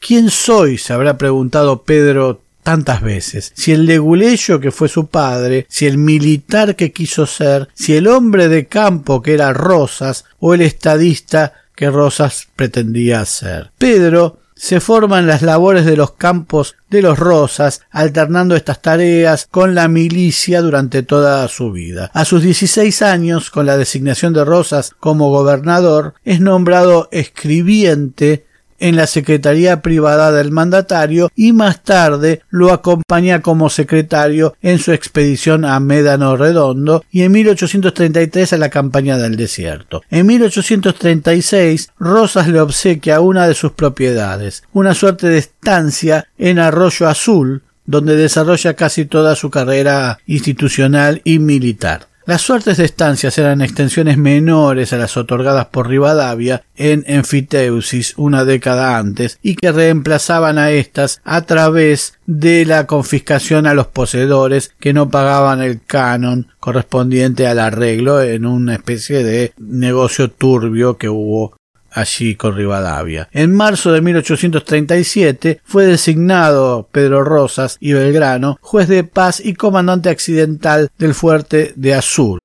¿Quién 0.00 0.30
soy? 0.30 0.78
se 0.78 0.94
habrá 0.94 1.18
preguntado 1.18 1.82
Pedro 1.82 2.40
tantas 2.66 3.00
veces. 3.00 3.52
Si 3.54 3.70
el 3.70 3.86
leguleyo 3.86 4.58
que 4.58 4.72
fue 4.72 4.88
su 4.88 5.06
padre, 5.06 5.66
si 5.68 5.86
el 5.86 5.98
militar 5.98 6.74
que 6.74 6.90
quiso 6.90 7.24
ser, 7.24 7.68
si 7.74 7.94
el 7.94 8.08
hombre 8.08 8.48
de 8.48 8.66
campo 8.66 9.22
que 9.22 9.34
era 9.34 9.52
Rosas 9.52 10.24
o 10.40 10.52
el 10.52 10.62
estadista 10.62 11.52
que 11.76 11.88
Rosas 11.90 12.48
pretendía 12.56 13.24
ser. 13.24 13.70
Pedro 13.78 14.40
se 14.56 14.80
forma 14.80 15.20
en 15.20 15.28
las 15.28 15.42
labores 15.42 15.84
de 15.84 15.96
los 15.96 16.12
campos 16.14 16.74
de 16.90 17.02
los 17.02 17.18
Rosas, 17.18 17.82
alternando 17.90 18.56
estas 18.56 18.82
tareas 18.82 19.46
con 19.48 19.76
la 19.76 19.86
milicia 19.86 20.60
durante 20.60 21.04
toda 21.04 21.46
su 21.46 21.70
vida. 21.70 22.10
A 22.14 22.24
sus 22.24 22.42
16 22.42 23.02
años, 23.02 23.50
con 23.50 23.66
la 23.66 23.76
designación 23.76 24.32
de 24.32 24.44
Rosas 24.44 24.92
como 24.98 25.30
gobernador, 25.30 26.14
es 26.24 26.40
nombrado 26.40 27.08
escribiente 27.12 28.45
en 28.78 28.96
la 28.96 29.06
Secretaría 29.06 29.82
Privada 29.82 30.32
del 30.32 30.50
mandatario 30.50 31.30
y 31.34 31.52
más 31.52 31.82
tarde 31.82 32.42
lo 32.50 32.72
acompaña 32.72 33.42
como 33.42 33.70
secretario 33.70 34.54
en 34.62 34.78
su 34.78 34.92
expedición 34.92 35.64
a 35.64 35.78
Médano 35.80 36.36
Redondo 36.36 37.04
y 37.10 37.22
en 37.22 37.32
1833 37.32 38.52
a 38.52 38.58
la 38.58 38.70
campaña 38.70 39.18
del 39.18 39.36
desierto. 39.36 40.02
En 40.10 40.26
1836 40.26 41.90
Rosas 41.98 42.48
le 42.48 42.60
obsequia 42.60 43.20
una 43.20 43.46
de 43.46 43.54
sus 43.54 43.72
propiedades, 43.72 44.62
una 44.72 44.94
suerte 44.94 45.28
de 45.28 45.38
estancia 45.38 46.28
en 46.38 46.58
Arroyo 46.58 47.08
Azul, 47.08 47.62
donde 47.84 48.16
desarrolla 48.16 48.74
casi 48.74 49.04
toda 49.04 49.36
su 49.36 49.50
carrera 49.50 50.18
institucional 50.26 51.20
y 51.24 51.38
militar. 51.38 52.08
Las 52.26 52.42
suertes 52.42 52.78
de 52.78 52.84
estancias 52.84 53.38
eran 53.38 53.62
extensiones 53.62 54.18
menores 54.18 54.92
a 54.92 54.96
las 54.96 55.16
otorgadas 55.16 55.66
por 55.66 55.88
Rivadavia 55.88 56.64
en 56.74 57.04
Enfiteusis 57.06 58.14
una 58.16 58.44
década 58.44 58.98
antes 58.98 59.38
y 59.42 59.54
que 59.54 59.70
reemplazaban 59.70 60.58
a 60.58 60.72
estas 60.72 61.20
a 61.22 61.42
través 61.42 62.18
de 62.26 62.64
la 62.64 62.88
confiscación 62.88 63.64
a 63.64 63.74
los 63.74 63.86
poseedores 63.86 64.74
que 64.80 64.92
no 64.92 65.08
pagaban 65.08 65.62
el 65.62 65.80
canon 65.84 66.48
correspondiente 66.58 67.46
al 67.46 67.60
arreglo 67.60 68.20
en 68.20 68.44
una 68.44 68.74
especie 68.74 69.22
de 69.22 69.52
negocio 69.58 70.28
turbio 70.28 70.96
que 70.96 71.08
hubo 71.08 71.55
allí 71.96 72.36
con 72.36 72.54
Rivadavia. 72.54 73.28
En 73.32 73.54
marzo 73.54 73.90
de 73.90 74.00
1837 74.00 75.60
fue 75.64 75.86
designado 75.86 76.88
Pedro 76.92 77.24
Rosas 77.24 77.78
y 77.80 77.92
Belgrano 77.92 78.58
juez 78.60 78.88
de 78.88 79.02
paz 79.02 79.40
y 79.44 79.54
comandante 79.54 80.10
accidental 80.10 80.90
del 80.98 81.14
fuerte 81.14 81.72
de 81.74 81.94
Azul. 81.94 82.38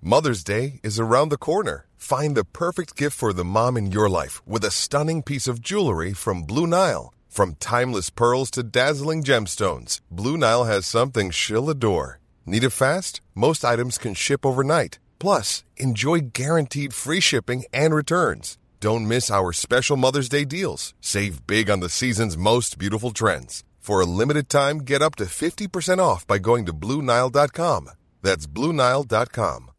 Mother's 0.00 0.44
Day 0.44 0.78
is 0.84 1.00
around 1.00 1.30
the 1.30 1.36
corner. 1.36 1.86
Find 1.96 2.36
the 2.36 2.44
perfect 2.44 2.94
gift 2.94 3.16
for 3.16 3.32
the 3.32 3.44
mom 3.44 3.76
in 3.76 3.90
your 3.90 4.08
life 4.08 4.40
with 4.46 4.64
a 4.64 4.70
stunning 4.70 5.22
piece 5.22 5.48
of 5.48 5.60
jewelry 5.60 6.12
from 6.12 6.44
Blue 6.44 6.66
Nile. 6.66 7.12
From 7.28 7.56
timeless 7.56 8.08
pearls 8.08 8.50
to 8.52 8.62
dazzling 8.62 9.24
gemstones, 9.24 10.00
Blue 10.10 10.36
Nile 10.36 10.64
has 10.64 10.86
something 10.86 11.30
she'll 11.30 11.68
adore. 11.68 12.20
Need 12.46 12.62
it 12.62 12.70
fast? 12.70 13.20
Most 13.34 13.64
items 13.64 13.98
can 13.98 14.14
ship 14.14 14.46
overnight. 14.46 15.00
Plus, 15.18 15.64
enjoy 15.76 16.30
guaranteed 16.32 16.94
free 16.94 17.20
shipping 17.20 17.64
and 17.72 17.94
returns. 17.94 18.56
Don't 18.80 19.08
miss 19.08 19.30
our 19.30 19.52
special 19.52 19.96
Mother's 19.96 20.28
Day 20.28 20.44
deals. 20.44 20.94
Save 21.00 21.46
big 21.46 21.68
on 21.70 21.80
the 21.80 21.88
season's 21.88 22.36
most 22.36 22.78
beautiful 22.78 23.10
trends. 23.10 23.64
For 23.80 24.00
a 24.00 24.06
limited 24.06 24.48
time, 24.48 24.78
get 24.78 25.00
up 25.00 25.14
to 25.16 25.24
50% 25.26 25.98
off 26.00 26.26
by 26.26 26.38
going 26.38 26.66
to 26.66 26.72
Bluenile.com. 26.72 27.90
That's 28.20 28.46
Bluenile.com. 28.46 29.70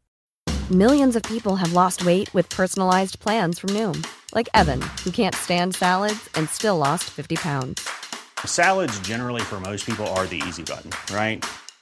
Millions 0.72 1.16
of 1.16 1.24
people 1.24 1.56
have 1.56 1.74
lost 1.74 2.06
weight 2.06 2.34
with 2.34 2.50
personalized 2.50 3.20
plans 3.20 3.60
from 3.60 3.72
Noom, 3.72 4.06
like 4.34 4.50
Evan, 4.54 4.82
who 5.04 5.12
can't 5.12 5.36
stand 5.36 5.76
salads 5.76 6.30
and 6.36 6.50
still 6.50 6.78
lost 6.78 7.06
50 7.06 7.36
pounds. 7.38 7.88
Salads, 8.46 9.00
generally, 9.00 9.42
for 9.42 9.60
most 9.60 9.86
people, 9.86 10.08
are 10.08 10.26
the 10.26 10.42
easy 10.48 10.64
button, 10.64 10.92
right? 11.14 11.46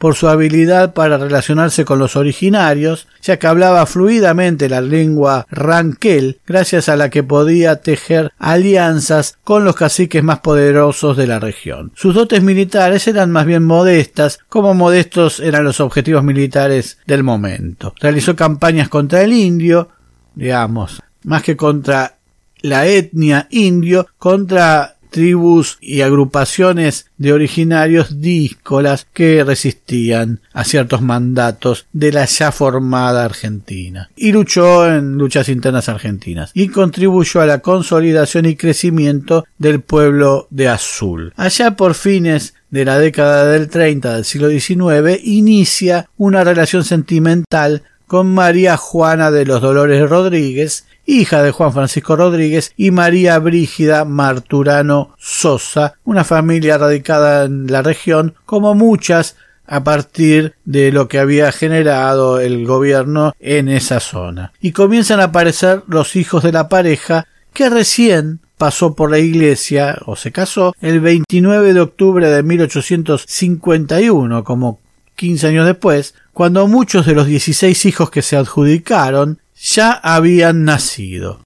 por 0.00 0.14
su 0.14 0.28
habilidad 0.28 0.94
para 0.94 1.18
relacionarse 1.18 1.84
con 1.84 1.98
los 1.98 2.16
originarios, 2.16 3.06
ya 3.20 3.38
que 3.38 3.46
hablaba 3.46 3.84
fluidamente 3.84 4.70
la 4.70 4.80
lengua 4.80 5.46
ranquel, 5.50 6.40
gracias 6.46 6.88
a 6.88 6.96
la 6.96 7.10
que 7.10 7.22
podía 7.22 7.82
tejer 7.82 8.32
alianzas 8.38 9.36
con 9.44 9.66
los 9.66 9.76
caciques 9.76 10.24
más 10.24 10.38
poderosos 10.38 11.18
de 11.18 11.26
la 11.26 11.38
región. 11.38 11.92
Sus 11.94 12.14
dotes 12.14 12.42
militares 12.42 13.06
eran 13.08 13.30
más 13.30 13.44
bien 13.44 13.62
modestas, 13.62 14.38
como 14.48 14.72
modestos 14.72 15.38
eran 15.38 15.64
los 15.64 15.80
objetivos 15.80 16.24
militares 16.24 16.96
del 17.06 17.22
momento. 17.22 17.92
Realizó 18.00 18.34
campañas 18.34 18.88
contra 18.88 19.20
el 19.20 19.34
indio, 19.34 19.90
digamos, 20.34 21.02
más 21.24 21.42
que 21.42 21.58
contra 21.58 22.16
la 22.62 22.86
etnia 22.86 23.48
indio, 23.50 24.06
contra 24.16 24.96
tribus 25.10 25.78
y 25.80 26.00
agrupaciones 26.00 27.06
de 27.18 27.32
originarios 27.32 28.20
díscolas 28.20 29.06
que 29.12 29.44
resistían 29.44 30.40
a 30.52 30.64
ciertos 30.64 31.02
mandatos 31.02 31.86
de 31.92 32.12
la 32.12 32.24
ya 32.24 32.52
formada 32.52 33.24
Argentina. 33.24 34.10
Y 34.16 34.32
luchó 34.32 34.86
en 34.86 35.18
luchas 35.18 35.48
internas 35.48 35.88
argentinas 35.88 36.50
y 36.54 36.68
contribuyó 36.68 37.40
a 37.40 37.46
la 37.46 37.58
consolidación 37.60 38.46
y 38.46 38.56
crecimiento 38.56 39.44
del 39.58 39.80
pueblo 39.80 40.46
de 40.50 40.68
Azul. 40.68 41.32
Allá 41.36 41.76
por 41.76 41.94
fines 41.94 42.54
de 42.70 42.84
la 42.84 42.98
década 42.98 43.46
del 43.46 43.68
30 43.68 44.14
del 44.14 44.24
siglo 44.24 44.48
XIX 44.48 45.20
inicia 45.22 46.08
una 46.16 46.44
relación 46.44 46.84
sentimental 46.84 47.82
con 48.06 48.26
María 48.26 48.76
Juana 48.76 49.30
de 49.30 49.46
los 49.46 49.60
Dolores 49.60 50.08
Rodríguez, 50.08 50.84
hija 51.06 51.42
de 51.42 51.50
Juan 51.50 51.72
Francisco 51.72 52.16
Rodríguez, 52.16 52.72
y 52.76 52.90
María 52.90 53.38
Brígida 53.38 54.04
Marturano 54.04 55.14
Sosa, 55.18 55.94
una 56.04 56.24
familia 56.24 56.78
radicada 56.78 57.44
en 57.44 57.66
la 57.66 57.82
región, 57.82 58.34
como 58.46 58.74
muchas 58.74 59.36
a 59.66 59.84
partir 59.84 60.54
de 60.64 60.90
lo 60.90 61.06
que 61.06 61.20
había 61.20 61.52
generado 61.52 62.40
el 62.40 62.66
gobierno 62.66 63.32
en 63.38 63.68
esa 63.68 64.00
zona. 64.00 64.52
Y 64.60 64.72
comienzan 64.72 65.20
a 65.20 65.24
aparecer 65.24 65.82
los 65.86 66.16
hijos 66.16 66.42
de 66.42 66.50
la 66.50 66.68
pareja 66.68 67.26
que 67.52 67.70
recién 67.70 68.40
pasó 68.58 68.94
por 68.94 69.10
la 69.10 69.18
iglesia 69.18 69.98
o 70.06 70.16
se 70.16 70.32
casó 70.32 70.74
el 70.80 71.00
29 71.00 71.72
de 71.72 71.80
octubre 71.80 72.28
de 72.28 72.42
1851, 72.42 74.44
como 74.44 74.80
15 75.14 75.46
años 75.46 75.66
después, 75.66 76.14
cuando 76.32 76.66
muchos 76.66 77.06
de 77.06 77.14
los 77.14 77.26
16 77.26 77.86
hijos 77.86 78.10
que 78.10 78.22
se 78.22 78.36
adjudicaron 78.36 79.38
ya 79.60 79.92
habían 79.92 80.64
nacido. 80.64 81.42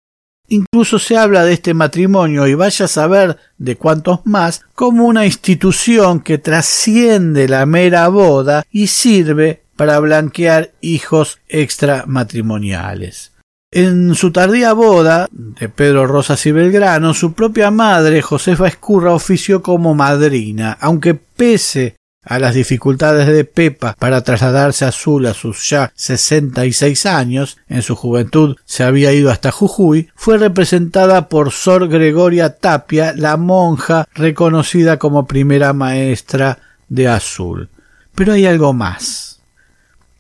Incluso 0.49 0.99
se 0.99 1.17
habla 1.17 1.45
de 1.45 1.55
este 1.55 1.75
matrimonio 1.75 2.47
y 2.47 2.55
vaya 2.55 2.85
a 2.85 2.89
saber 2.89 3.39
de 3.57 3.77
cuántos 3.77 4.21
más 4.25 4.63
como 4.75 5.07
una 5.07 5.25
institución 5.25 6.21
que 6.21 6.39
trasciende 6.39 7.49
la 7.49 7.65
mera 7.67 8.09
boda 8.09 8.65
y 8.71 8.89
sirve 8.89 9.63
para 9.77 9.99
blanquear 10.01 10.73
hijos 10.81 11.41
extramatrimoniales. 11.49 13.33
En 13.73 14.15
su 14.15 14.31
tardía 14.31 14.73
boda 14.73 15.27
de 15.33 15.69
Pedro 15.69 16.07
Rosas 16.07 16.47
y 16.47 16.53
Belgrano, 16.53 17.13
su 17.13 17.33
propia 17.33 17.73
madre, 17.73 18.23
Josefa 18.23 18.69
Escurra, 18.69 19.13
ofició 19.13 19.63
como 19.63 19.95
madrina, 19.95 20.79
aunque 20.81 21.15
pese 21.15 21.97
a 22.25 22.39
las 22.39 22.55
dificultades 22.55 23.27
de 23.27 23.45
Pepa 23.45 23.97
para 23.99 24.23
trasladarse 24.23 24.85
a 24.85 24.89
Azul 24.89 25.27
a 25.27 25.35
sus 25.35 25.69
ya 25.69 25.93
66 25.95 27.07
años, 27.07 27.59
en 27.69 27.83
su 27.83 27.97
juventud 27.97 28.57
se 28.65 28.85
había 28.85 29.13
ido 29.13 29.31
hasta 29.31 29.51
Jujuy, 29.51 30.09
fue 30.15 30.39
representada 30.39 31.29
por 31.29 31.53
Sor 31.53 31.89
Gregoria 31.89 32.57
Tapia, 32.57 33.15
la 33.17 33.37
monja 33.37 34.07
reconocida 34.15 34.99
como 34.99 35.27
primera 35.27 35.73
maestra 35.73 36.59
de 36.89 37.09
Azul. 37.09 37.69
Pero 38.15 38.33
hay 38.33 38.47
algo 38.47 38.73
más. 38.73 39.41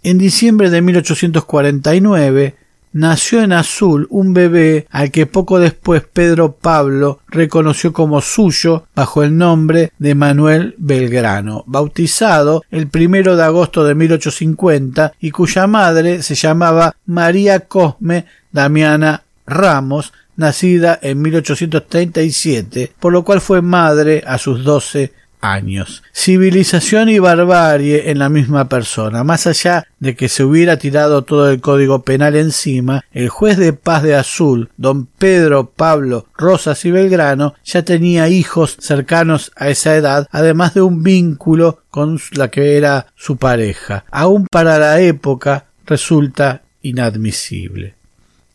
En 0.02 0.18
diciembre 0.18 0.70
de 0.70 0.82
1849, 0.82 2.56
nació 2.94 3.42
en 3.42 3.52
Azul 3.52 4.06
un 4.08 4.32
bebé 4.32 4.86
al 4.90 5.10
que 5.10 5.26
poco 5.26 5.58
después 5.58 6.04
Pedro 6.10 6.52
Pablo 6.52 7.20
reconoció 7.28 7.92
como 7.92 8.22
suyo 8.22 8.86
bajo 8.94 9.22
el 9.22 9.36
nombre 9.36 9.92
de 9.98 10.14
Manuel 10.14 10.74
Belgrano, 10.78 11.64
bautizado 11.66 12.62
el 12.70 12.88
primero 12.88 13.36
de 13.36 13.42
agosto 13.42 13.84
de 13.84 13.94
1850 13.94 15.12
y 15.20 15.30
cuya 15.32 15.66
madre 15.66 16.22
se 16.22 16.36
llamaba 16.36 16.96
María 17.04 17.60
Cosme 17.60 18.26
Damiana 18.52 19.24
Ramos, 19.46 20.12
nacida 20.36 20.98
en 21.02 21.20
1837, 21.20 22.92
por 22.98 23.12
lo 23.12 23.24
cual 23.24 23.40
fue 23.40 23.60
madre 23.60 24.22
a 24.26 24.38
sus 24.38 24.64
doce 24.64 25.12
años. 25.44 26.02
Civilización 26.12 27.08
y 27.08 27.18
barbarie 27.18 28.10
en 28.10 28.18
la 28.18 28.28
misma 28.28 28.68
persona. 28.68 29.24
Más 29.24 29.46
allá 29.46 29.86
de 29.98 30.16
que 30.16 30.28
se 30.28 30.44
hubiera 30.44 30.78
tirado 30.78 31.22
todo 31.22 31.50
el 31.50 31.60
código 31.60 32.02
penal 32.02 32.36
encima, 32.36 33.04
el 33.12 33.28
juez 33.28 33.58
de 33.58 33.72
paz 33.72 34.02
de 34.02 34.14
Azul, 34.14 34.70
don 34.76 35.06
Pedro 35.06 35.70
Pablo 35.70 36.26
Rosas 36.36 36.84
y 36.84 36.90
Belgrano, 36.90 37.54
ya 37.64 37.82
tenía 37.82 38.28
hijos 38.28 38.76
cercanos 38.80 39.52
a 39.56 39.68
esa 39.68 39.94
edad, 39.94 40.26
además 40.30 40.74
de 40.74 40.82
un 40.82 41.02
vínculo 41.02 41.82
con 41.90 42.18
la 42.32 42.48
que 42.48 42.76
era 42.76 43.06
su 43.14 43.36
pareja. 43.36 44.04
Aún 44.10 44.46
para 44.50 44.78
la 44.78 45.00
época 45.00 45.66
resulta 45.86 46.62
inadmisible. 46.82 47.94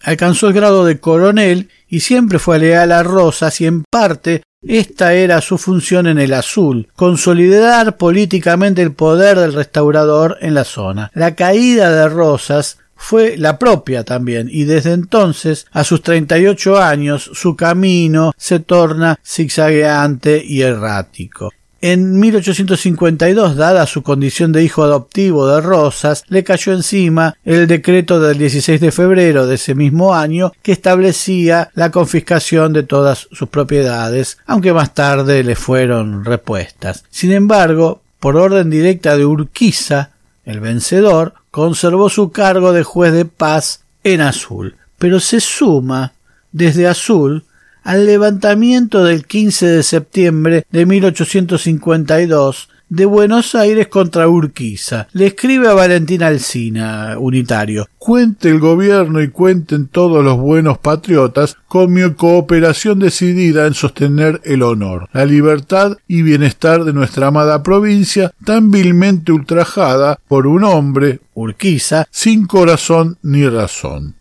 Alcanzó 0.02 0.48
el 0.48 0.54
grado 0.54 0.86
de 0.86 1.00
coronel 1.00 1.70
y 1.90 2.00
siempre 2.00 2.40
fue 2.40 2.60
leal 2.60 2.92
a 2.92 3.04
Rosas 3.04 3.60
y 3.60 3.66
en 3.66 3.84
parte 3.84 4.44
esta 4.62 5.14
era 5.14 5.42
su 5.42 5.58
función 5.58 6.08
en 6.08 6.20
el 6.20 6.34
azul, 6.34 6.90
consolidar 6.96 7.98
políticamente 7.98 8.82
el 8.82 8.94
poder 8.94 9.40
del 9.40 9.54
restaurador 9.54 10.38
en 10.42 10.54
la 10.54 10.64
zona. 10.64 11.12
La 11.14 11.36
caída 11.36 11.92
de 11.92 12.10
Rosas 12.10 12.78
fue 12.96 13.38
la 13.38 13.58
propia 13.58 14.04
también, 14.04 14.50
y 14.52 14.66
desde 14.66 14.92
entonces, 14.92 15.66
a 15.72 15.86
sus 15.86 16.02
treinta 16.02 16.38
y 16.38 16.48
ocho 16.48 16.78
años, 16.78 17.32
su 17.34 17.56
camino 17.56 18.34
se 18.36 18.60
torna 18.60 19.18
zigzagueante 19.26 20.44
y 20.46 20.62
errático. 20.62 21.54
En 21.82 22.20
1852, 22.20 23.56
dada 23.56 23.88
su 23.88 24.04
condición 24.04 24.52
de 24.52 24.64
hijo 24.64 24.84
adoptivo 24.84 25.48
de 25.48 25.62
Rosas, 25.62 26.26
le 26.28 26.44
cayó 26.44 26.74
encima 26.74 27.38
el 27.46 27.68
decreto 27.68 28.20
del 28.20 28.38
16 28.38 28.82
de 28.82 28.92
febrero 28.92 29.48
de 29.48 29.56
ese 29.56 29.76
mismo 29.76 30.14
año 30.14 30.52
que 30.62 30.74
establecía 30.74 31.72
la 31.76 31.90
confiscación 31.90 32.74
de 32.74 32.84
todas 32.84 33.30
sus 33.32 33.48
propiedades, 33.48 34.40
aunque 34.46 34.74
más 34.74 34.94
tarde 34.94 35.42
le 35.44 35.56
fueron 35.56 36.26
repuestas. 36.26 37.06
Sin 37.10 37.32
embargo, 37.32 38.02
por 38.20 38.36
orden 38.36 38.70
directa 38.70 39.16
de 39.16 39.26
Urquiza, 39.26 40.12
el 40.44 40.60
vencedor, 40.60 41.34
conservó 41.50 42.10
su 42.10 42.32
cargo 42.32 42.74
de 42.74 42.84
juez 42.84 43.14
de 43.14 43.24
paz 43.24 43.86
en 44.04 44.20
Azul, 44.20 44.76
pero 44.98 45.22
se 45.22 45.40
suma 45.40 46.12
desde 46.52 46.88
Azul 46.88 47.46
al 47.84 48.06
levantamiento 48.06 49.04
del 49.04 49.26
15 49.26 49.66
de 49.68 49.84
septiembre 49.84 50.66
de 50.72 50.86
1852 50.86 52.70
de 52.90 53.06
Buenos 53.06 53.54
Aires 53.54 53.88
contra 53.88 54.28
Urquiza. 54.28 55.08
Le 55.14 55.28
escribe 55.28 55.68
a 55.68 55.74
Valentín 55.74 56.24
Alsina, 56.24 57.16
unitario. 57.20 57.88
Cuente 57.98 58.50
el 58.50 58.60
gobierno 58.60 59.22
y 59.22 59.30
cuenten 59.30 59.88
todos 59.88 60.24
los 60.24 60.38
buenos 60.38 60.80
patriotas 60.80 61.56
con 61.68 61.94
mi 61.94 62.02
cooperación 62.14 63.00
decidida 63.00 63.68
en 63.68 63.76
sostener 63.76 64.42
el 64.44 64.64
honor, 64.64 65.08
la 65.14 65.26
libertad 65.26 65.98
y 66.08 66.24
bienestar 66.24 66.84
de 66.84 66.94
nuestra 66.94 67.28
amada 67.28 67.62
provincia, 67.62 68.32
tan 68.44 68.72
vilmente 68.72 69.32
ultrajada 69.32 70.20
por 70.28 70.48
un 70.48 70.64
hombre, 70.64 71.20
Urquiza, 71.36 72.08
sin 72.10 72.48
corazón 72.48 73.18
ni 73.22 73.48
razón. 73.48 74.16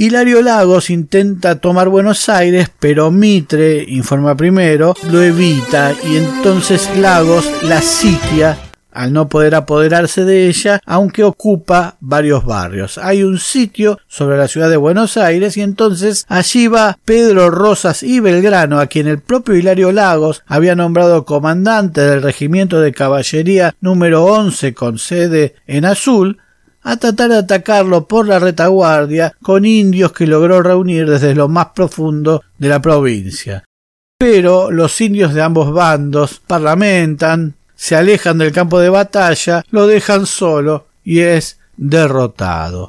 Hilario 0.00 0.40
Lagos 0.40 0.88
intenta 0.88 1.60
tomar 1.60 1.90
Buenos 1.90 2.30
Aires, 2.30 2.70
pero 2.80 3.10
Mitre, 3.10 3.84
informa 3.86 4.34
primero, 4.34 4.94
lo 5.12 5.20
evita 5.20 5.92
y 6.10 6.16
entonces 6.16 6.88
Lagos 6.96 7.46
la 7.64 7.82
sitia 7.82 8.56
al 8.92 9.12
no 9.12 9.28
poder 9.28 9.54
apoderarse 9.54 10.24
de 10.24 10.48
ella, 10.48 10.80
aunque 10.86 11.22
ocupa 11.22 11.98
varios 12.00 12.46
barrios. 12.46 12.96
Hay 12.96 13.22
un 13.22 13.38
sitio 13.38 13.98
sobre 14.08 14.38
la 14.38 14.48
ciudad 14.48 14.70
de 14.70 14.78
Buenos 14.78 15.18
Aires 15.18 15.58
y 15.58 15.60
entonces 15.60 16.24
allí 16.30 16.66
va 16.66 16.98
Pedro 17.04 17.50
Rosas 17.50 18.02
y 18.02 18.20
Belgrano, 18.20 18.80
a 18.80 18.86
quien 18.86 19.06
el 19.06 19.20
propio 19.20 19.54
Hilario 19.54 19.92
Lagos 19.92 20.42
había 20.46 20.74
nombrado 20.74 21.26
comandante 21.26 22.00
del 22.00 22.22
regimiento 22.22 22.80
de 22.80 22.94
caballería 22.94 23.74
número 23.82 24.24
11 24.24 24.72
con 24.72 24.98
sede 24.98 25.56
en 25.66 25.84
Azul, 25.84 26.38
a 26.82 26.96
tratar 26.96 27.30
de 27.30 27.38
atacarlo 27.38 28.06
por 28.06 28.26
la 28.26 28.38
retaguardia 28.38 29.34
con 29.42 29.64
indios 29.64 30.12
que 30.12 30.26
logró 30.26 30.62
reunir 30.62 31.08
desde 31.08 31.34
lo 31.34 31.48
más 31.48 31.68
profundo 31.74 32.42
de 32.58 32.68
la 32.68 32.80
provincia. 32.80 33.64
Pero 34.18 34.70
los 34.70 35.00
indios 35.00 35.34
de 35.34 35.42
ambos 35.42 35.72
bandos 35.72 36.40
parlamentan, 36.46 37.54
se 37.74 37.96
alejan 37.96 38.38
del 38.38 38.52
campo 38.52 38.78
de 38.78 38.90
batalla, 38.90 39.64
lo 39.70 39.86
dejan 39.86 40.26
solo 40.26 40.86
y 41.02 41.20
es 41.20 41.58
derrotado. 41.76 42.88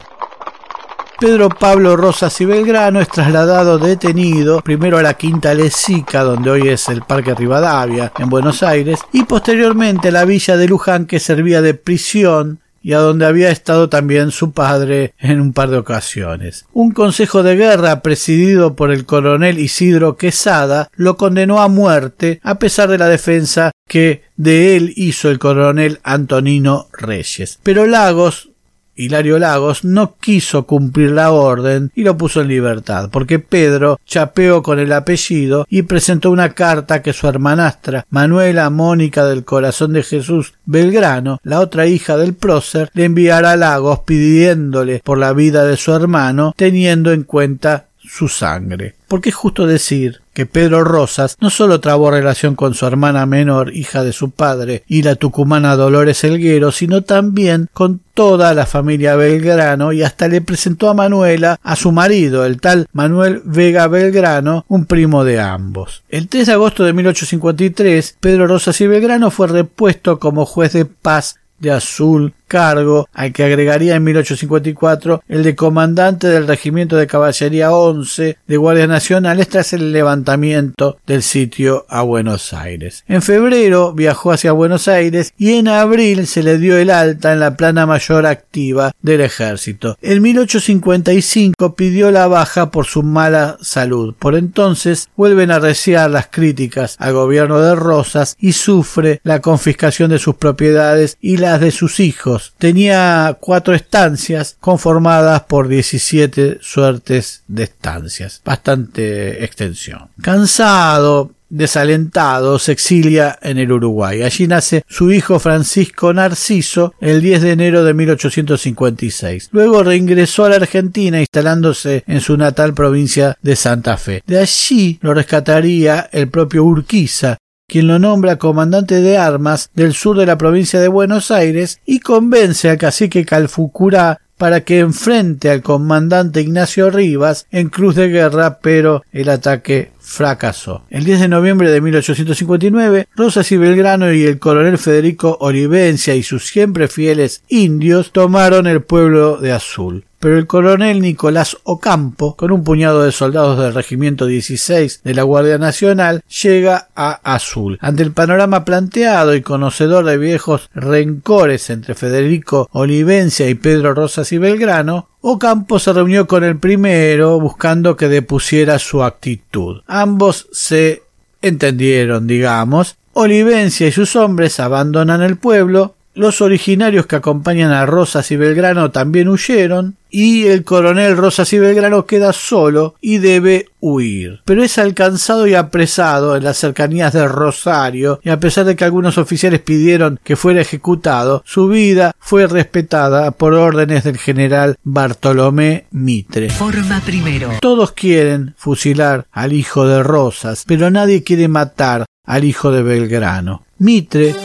Pedro 1.21 1.49
Pablo 1.49 1.95
Rosas 1.95 2.41
y 2.41 2.45
Belgrano 2.45 2.99
es 2.99 3.07
trasladado 3.07 3.77
detenido 3.77 4.61
primero 4.61 4.97
a 4.97 5.03
la 5.03 5.13
Quinta 5.13 5.53
Lesica, 5.53 6.23
donde 6.23 6.49
hoy 6.49 6.69
es 6.69 6.89
el 6.89 7.03
Parque 7.03 7.35
Rivadavia, 7.35 8.11
en 8.17 8.27
Buenos 8.27 8.63
Aires, 8.63 8.99
y 9.13 9.25
posteriormente 9.25 10.07
a 10.07 10.11
la 10.13 10.25
villa 10.25 10.57
de 10.57 10.67
Luján, 10.67 11.05
que 11.05 11.19
servía 11.19 11.61
de 11.61 11.75
prisión 11.75 12.60
y 12.81 12.93
a 12.93 12.99
donde 12.99 13.25
había 13.25 13.51
estado 13.51 13.89
también 13.89 14.31
su 14.31 14.51
padre 14.51 15.13
en 15.19 15.39
un 15.39 15.53
par 15.53 15.69
de 15.69 15.77
ocasiones. 15.77 16.65
Un 16.73 16.91
consejo 16.91 17.43
de 17.43 17.55
guerra 17.55 18.01
presidido 18.01 18.75
por 18.75 18.91
el 18.91 19.05
coronel 19.05 19.59
Isidro 19.59 20.17
Quesada 20.17 20.89
lo 20.95 21.17
condenó 21.17 21.61
a 21.61 21.67
muerte 21.67 22.39
a 22.43 22.59
pesar 22.59 22.89
de 22.89 22.97
la 22.97 23.07
defensa 23.07 23.71
que 23.87 24.23
de 24.37 24.77
él 24.77 24.93
hizo 24.95 25.29
el 25.29 25.39
coronel 25.39 25.99
Antonino 26.03 26.87
Reyes. 26.93 27.59
Pero 27.63 27.87
Lagos 27.87 28.50
Hilario 28.95 29.39
Lagos 29.39 29.83
no 29.83 30.15
quiso 30.19 30.65
cumplir 30.65 31.11
la 31.11 31.31
orden 31.31 31.91
y 31.95 32.03
lo 32.03 32.17
puso 32.17 32.41
en 32.41 32.47
libertad, 32.47 33.09
porque 33.11 33.39
Pedro 33.39 33.99
chapeó 34.05 34.61
con 34.61 34.79
el 34.79 34.91
apellido 34.93 35.65
y 35.69 35.83
presentó 35.83 36.31
una 36.31 36.53
carta 36.53 37.01
que 37.01 37.13
su 37.13 37.27
hermanastra 37.27 38.05
Manuela 38.09 38.69
Mónica 38.69 39.25
del 39.25 39.43
Corazón 39.43 39.93
de 39.93 40.03
Jesús 40.03 40.53
Belgrano, 40.65 41.39
la 41.43 41.59
otra 41.59 41.87
hija 41.87 42.17
del 42.17 42.33
prócer, 42.33 42.89
le 42.93 43.05
enviara 43.05 43.51
a 43.51 43.57
Lagos 43.57 43.99
pidiéndole 43.99 45.01
por 45.03 45.17
la 45.17 45.33
vida 45.33 45.65
de 45.65 45.77
su 45.77 45.93
hermano, 45.93 46.53
teniendo 46.55 47.11
en 47.11 47.23
cuenta 47.23 47.87
su 47.99 48.27
sangre. 48.27 48.95
Porque 49.07 49.29
es 49.29 49.35
justo 49.35 49.65
decir 49.65 50.20
que 50.33 50.45
Pedro 50.45 50.83
Rosas 50.83 51.37
no 51.39 51.49
solo 51.49 51.79
trabó 51.79 52.11
relación 52.11 52.55
con 52.55 52.73
su 52.73 52.85
hermana 52.85 53.25
menor, 53.25 53.75
hija 53.75 54.03
de 54.03 54.13
su 54.13 54.31
padre, 54.31 54.83
y 54.87 55.03
la 55.03 55.15
tucumana 55.15 55.75
Dolores 55.75 56.23
Elguero, 56.23 56.71
sino 56.71 57.03
también 57.03 57.69
con 57.73 58.01
toda 58.13 58.53
la 58.53 58.65
familia 58.65 59.15
Belgrano 59.15 59.93
y 59.93 60.03
hasta 60.03 60.27
le 60.27 60.41
presentó 60.41 60.89
a 60.89 60.93
Manuela 60.93 61.59
a 61.63 61.75
su 61.75 61.91
marido, 61.91 62.45
el 62.45 62.59
tal 62.59 62.87
Manuel 62.91 63.41
Vega 63.45 63.87
Belgrano, 63.87 64.65
un 64.67 64.85
primo 64.85 65.23
de 65.23 65.39
ambos. 65.39 66.03
El 66.09 66.27
3 66.27 66.47
de 66.47 66.53
agosto 66.53 66.83
de 66.83 66.93
1853, 66.93 68.17
Pedro 68.19 68.47
Rosas 68.47 68.79
y 68.81 68.87
Belgrano 68.87 69.31
fue 69.31 69.47
repuesto 69.47 70.19
como 70.19 70.45
juez 70.45 70.73
de 70.73 70.85
paz 70.85 71.37
de 71.59 71.71
Azul, 71.71 72.33
cargo 72.51 73.07
al 73.13 73.31
que 73.31 73.45
agregaría 73.45 73.95
en 73.95 74.03
1854 74.03 75.23
el 75.29 75.41
de 75.41 75.55
comandante 75.55 76.27
del 76.27 76.47
Regimiento 76.47 76.97
de 76.97 77.07
Caballería 77.07 77.71
11 77.71 78.39
de 78.45 78.57
Guardias 78.57 78.89
Nacionales 78.89 79.47
tras 79.47 79.71
el 79.71 79.93
levantamiento 79.93 80.97
del 81.07 81.23
sitio 81.23 81.85
a 81.87 82.01
Buenos 82.01 82.51
Aires. 82.51 83.05
En 83.07 83.21
febrero 83.21 83.93
viajó 83.93 84.33
hacia 84.33 84.51
Buenos 84.51 84.89
Aires 84.89 85.33
y 85.37 85.53
en 85.53 85.69
abril 85.69 86.27
se 86.27 86.43
le 86.43 86.57
dio 86.57 86.75
el 86.75 86.89
alta 86.89 87.31
en 87.31 87.39
la 87.39 87.55
plana 87.55 87.85
mayor 87.85 88.25
activa 88.25 88.91
del 89.01 89.21
ejército. 89.21 89.97
En 90.01 90.21
1855 90.21 91.75
pidió 91.75 92.11
la 92.11 92.27
baja 92.27 92.69
por 92.69 92.85
su 92.85 93.01
mala 93.01 93.59
salud. 93.61 94.13
Por 94.19 94.35
entonces 94.35 95.07
vuelven 95.15 95.51
a 95.51 95.59
reciar 95.59 96.11
las 96.11 96.27
críticas 96.27 96.97
al 96.99 97.13
gobierno 97.13 97.61
de 97.61 97.75
Rosas 97.75 98.35
y 98.41 98.51
sufre 98.51 99.21
la 99.23 99.39
confiscación 99.39 100.09
de 100.09 100.19
sus 100.19 100.35
propiedades 100.35 101.17
y 101.21 101.37
las 101.37 101.61
de 101.61 101.71
sus 101.71 102.01
hijos 102.01 102.40
Tenía 102.57 103.37
cuatro 103.39 103.73
estancias 103.73 104.57
conformadas 104.59 105.43
por 105.43 105.67
17 105.67 106.59
suertes 106.61 107.43
de 107.47 107.63
estancias. 107.63 108.41
Bastante 108.43 109.43
extensión. 109.43 110.09
Cansado 110.21 111.31
desalentado, 111.51 112.57
se 112.57 112.71
exilia 112.71 113.37
en 113.41 113.59
el 113.59 113.71
Uruguay. 113.71 114.23
Allí 114.23 114.47
nace 114.47 114.83
su 114.87 115.11
hijo 115.11 115.37
Francisco 115.37 116.13
Narciso 116.13 116.95
el 116.99 117.21
10 117.21 117.41
de 117.41 117.51
enero 117.51 117.83
de 117.83 117.93
1856. 117.93 119.49
Luego 119.51 119.83
reingresó 119.83 120.45
a 120.45 120.49
la 120.49 120.55
Argentina 120.55 121.19
instalándose 121.19 122.03
en 122.07 122.21
su 122.21 122.37
natal 122.37 122.73
provincia 122.73 123.37
de 123.41 123.55
Santa 123.55 123.97
Fe. 123.97 124.23
De 124.25 124.39
allí 124.39 124.97
lo 125.01 125.13
rescataría 125.13 126.09
el 126.11 126.29
propio 126.29 126.63
Urquiza, 126.63 127.37
quien 127.71 127.87
lo 127.87 127.99
nombra 127.99 128.35
comandante 128.35 128.99
de 128.99 129.17
armas 129.17 129.69
del 129.73 129.93
sur 129.93 130.17
de 130.17 130.25
la 130.25 130.37
provincia 130.37 130.81
de 130.81 130.89
Buenos 130.89 131.31
Aires 131.31 131.79
y 131.85 132.01
convence 132.01 132.69
al 132.69 132.77
cacique 132.77 133.23
Calfucurá 133.23 134.19
para 134.37 134.65
que 134.65 134.79
enfrente 134.79 135.49
al 135.49 135.61
comandante 135.61 136.41
Ignacio 136.41 136.89
Rivas 136.89 137.47
en 137.49 137.69
cruz 137.69 137.95
de 137.95 138.09
guerra, 138.09 138.59
pero 138.59 139.03
el 139.13 139.29
ataque 139.29 139.93
fracasó. 140.11 140.83
El 140.89 141.05
10 141.05 141.21
de 141.21 141.27
noviembre 141.27 141.71
de 141.71 141.81
1859, 141.81 143.07
Rosas 143.15 143.51
y 143.51 143.57
Belgrano 143.57 144.13
y 144.13 144.23
el 144.23 144.39
coronel 144.39 144.77
Federico 144.77 145.37
Olivencia 145.39 146.15
y 146.15 146.23
sus 146.23 146.45
siempre 146.45 146.87
fieles 146.87 147.43
indios 147.47 148.11
tomaron 148.11 148.67
el 148.67 148.81
pueblo 148.81 149.37
de 149.37 149.51
Azul 149.51 150.05
pero 150.21 150.37
el 150.37 150.45
coronel 150.45 151.01
Nicolás 151.01 151.57
Ocampo, 151.63 152.35
con 152.35 152.51
un 152.51 152.63
puñado 152.63 153.01
de 153.01 153.11
soldados 153.11 153.57
del 153.57 153.73
Regimiento 153.73 154.27
16 154.27 155.01
de 155.03 155.13
la 155.15 155.23
Guardia 155.23 155.57
Nacional, 155.57 156.23
llega 156.43 156.89
a 156.95 157.19
Azul. 157.23 157.79
Ante 157.81 158.03
el 158.03 158.11
panorama 158.11 158.63
planteado 158.63 159.35
y 159.35 159.41
conocedor 159.41 160.05
de 160.05 160.19
viejos 160.19 160.69
rencores 160.75 161.71
entre 161.71 161.95
Federico 161.95 162.69
Olivencia 162.71 163.49
y 163.49 163.55
Pedro 163.55 163.95
Rosas 163.95 164.31
y 164.31 164.37
Belgrano, 164.37 165.09
Ocampo 165.23 165.77
se 165.77 165.93
reunió 165.93 166.25
con 166.25 166.43
el 166.43 166.57
primero 166.57 167.39
buscando 167.39 167.95
que 167.95 168.07
depusiera 168.07 168.79
su 168.79 169.03
actitud. 169.03 169.81
Ambos 169.85 170.47
se 170.51 171.03
entendieron, 171.43 172.25
digamos. 172.25 172.97
Olivencia 173.13 173.87
y 173.87 173.91
sus 173.91 174.15
hombres 174.15 174.59
abandonan 174.59 175.21
el 175.21 175.37
pueblo, 175.37 175.95
los 176.13 176.41
originarios 176.41 177.05
que 177.05 177.15
acompañan 177.15 177.71
a 177.71 177.85
Rosas 177.85 178.31
y 178.31 178.35
Belgrano 178.35 178.91
también 178.91 179.29
huyeron 179.29 179.95
y 180.09 180.47
el 180.47 180.65
coronel 180.65 181.15
Rosas 181.15 181.53
y 181.53 181.59
Belgrano 181.59 182.05
queda 182.05 182.33
solo 182.33 182.95
y 182.99 183.19
debe 183.19 183.67
huir. 183.79 184.41
Pero 184.43 184.61
es 184.61 184.77
alcanzado 184.77 185.47
y 185.47 185.55
apresado 185.55 186.35
en 186.35 186.43
las 186.43 186.57
cercanías 186.57 187.13
de 187.13 187.27
Rosario 187.27 188.19
y 188.21 188.29
a 188.29 188.39
pesar 188.39 188.65
de 188.65 188.75
que 188.75 188.83
algunos 188.83 189.17
oficiales 189.17 189.61
pidieron 189.61 190.19
que 190.23 190.35
fuera 190.35 190.61
ejecutado, 190.61 191.43
su 191.45 191.69
vida 191.69 192.13
fue 192.19 192.45
respetada 192.47 193.31
por 193.31 193.53
órdenes 193.53 194.03
del 194.03 194.17
general 194.17 194.77
Bartolomé 194.83 195.85
Mitre. 195.91 196.49
Forma 196.49 197.01
primero. 197.05 197.51
Todos 197.61 197.93
quieren 197.93 198.53
fusilar 198.57 199.27
al 199.31 199.53
hijo 199.53 199.87
de 199.87 200.03
Rosas, 200.03 200.65
pero 200.67 200.91
nadie 200.91 201.23
quiere 201.23 201.47
matar 201.47 202.05
al 202.25 202.43
hijo 202.43 202.71
de 202.71 202.83
Belgrano. 202.83 203.63
Mitre 203.77 204.35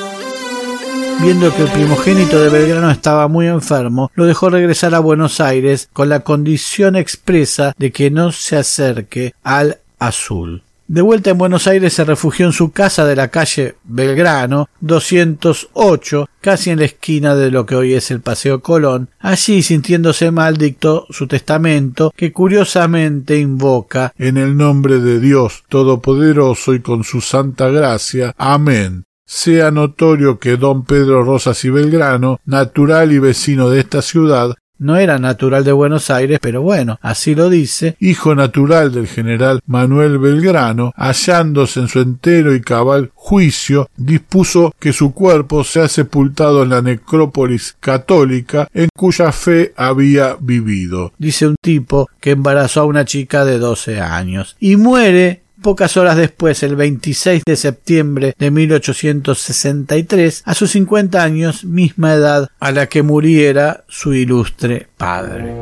viendo 1.21 1.55
que 1.55 1.63
el 1.63 1.69
primogénito 1.71 2.41
de 2.41 2.49
Belgrano 2.49 2.91
estaba 2.91 3.29
muy 3.29 3.47
enfermo, 3.47 4.11
lo 4.15 4.25
dejó 4.27 4.51
regresar 4.51 4.95
a 4.95 5.01
Buenos 5.01 5.41
Aires 5.41 5.89
con 5.93 6.09
la 6.09 6.21
condición 6.21 6.97
expresa 6.97 7.75
de 7.79 7.93
que 7.93 8.11
no 8.11 8.33
se 8.33 8.57
acerque 8.57 9.35
al 9.43 9.79
azul. 9.99 10.63
De 10.89 11.03
vuelta 11.03 11.31
en 11.31 11.39
Buenos 11.39 11.67
Aires 11.67 11.95
se 11.95 12.05
refugió 12.05 12.47
en 12.47 12.53
su 12.53 12.71
casa 12.71 13.05
de 13.05 13.17
la 13.17 13.29
calle 13.29 13.75
Belgrano 13.83 14.69
208, 14.81 16.29
casi 16.41 16.71
en 16.71 16.79
la 16.79 16.85
esquina 16.85 17.35
de 17.35 17.51
lo 17.51 17.67
que 17.67 17.75
hoy 17.75 17.95
es 17.95 18.13
el 18.13 18.21
Paseo 18.21 18.61
Colón. 18.61 19.09
Allí, 19.19 19.63
sintiéndose 19.63 20.31
mal, 20.31 20.57
dictó 20.57 21.07
su 21.11 21.27
testamento, 21.27 22.13
que 22.15 22.33
curiosamente 22.33 23.37
invoca 23.37 24.13
En 24.17 24.37
el 24.37 24.57
nombre 24.57 25.01
de 25.01 25.19
Dios 25.19 25.65
Todopoderoso 25.69 26.73
y 26.73 26.81
con 26.81 27.03
su 27.03 27.21
santa 27.21 27.69
gracia. 27.69 28.33
Amén 28.39 29.06
sea 29.27 29.71
notorio 29.71 30.39
que 30.39 30.57
don 30.57 30.85
Pedro 30.85 31.25
Rosas 31.25 31.65
y 31.65 31.71
Belgrano, 31.71 32.41
natural 32.47 33.13
y 33.13 33.19
vecino 33.19 33.69
de 33.69 33.81
esta 33.81 34.01
ciudad, 34.01 34.55
no 34.79 34.97
era 34.97 35.19
natural 35.19 35.65
de 35.65 35.73
Buenos 35.73 36.11
Aires, 36.11 36.39
pero 36.41 36.61
bueno, 36.61 36.99
así 37.01 37.35
lo 37.35 37.49
dice, 37.49 37.97
hijo 37.99 38.35
natural 38.35 38.93
del 38.93 39.07
general 39.07 39.61
Manuel 39.67 40.19
Belgrano, 40.19 40.93
hallándose 40.97 41.81
en 41.81 41.89
su 41.89 42.01
entero 42.01 42.55
y 42.55 42.61
cabal 42.61 43.11
juicio, 43.15 43.89
dispuso 43.97 44.75
que 44.79 44.93
su 44.93 45.15
cuerpo 45.15 45.65
sea 45.65 45.89
sepultado 45.89 46.63
en 46.63 46.71
la 46.71 46.83
necrópolis 46.83 47.77
católica 47.81 48.69
en 48.75 48.91
cuya 48.95 49.33
fe 49.33 49.73
había 49.77 50.37
vivido. 50.39 51.13
Dice 51.17 51.47
un 51.47 51.57
tipo 51.61 52.11
que 52.21 52.33
embarazó 52.33 52.83
a 52.83 52.85
una 52.85 53.07
chica 53.07 53.47
de 53.47 53.59
doce 53.59 54.01
años 54.01 54.57
y 54.61 54.77
muere 54.77 55.46
Pocas 55.63 55.97
horas 55.97 56.17
después, 56.17 56.63
el 56.63 56.77
26 56.77 57.43
de 57.47 57.57
septiembre 57.57 58.35
de 58.39 58.51
1863, 58.51 60.43
a 60.45 60.55
sus 60.55 60.71
50 60.73 61.23
años, 61.23 61.65
misma 61.65 62.15
edad 62.15 62.51
a 62.61 62.73
la 62.73 62.87
que 62.87 63.03
muriera 63.03 63.85
su 63.89 64.13
ilustre 64.13 64.89
padre. 64.97 65.55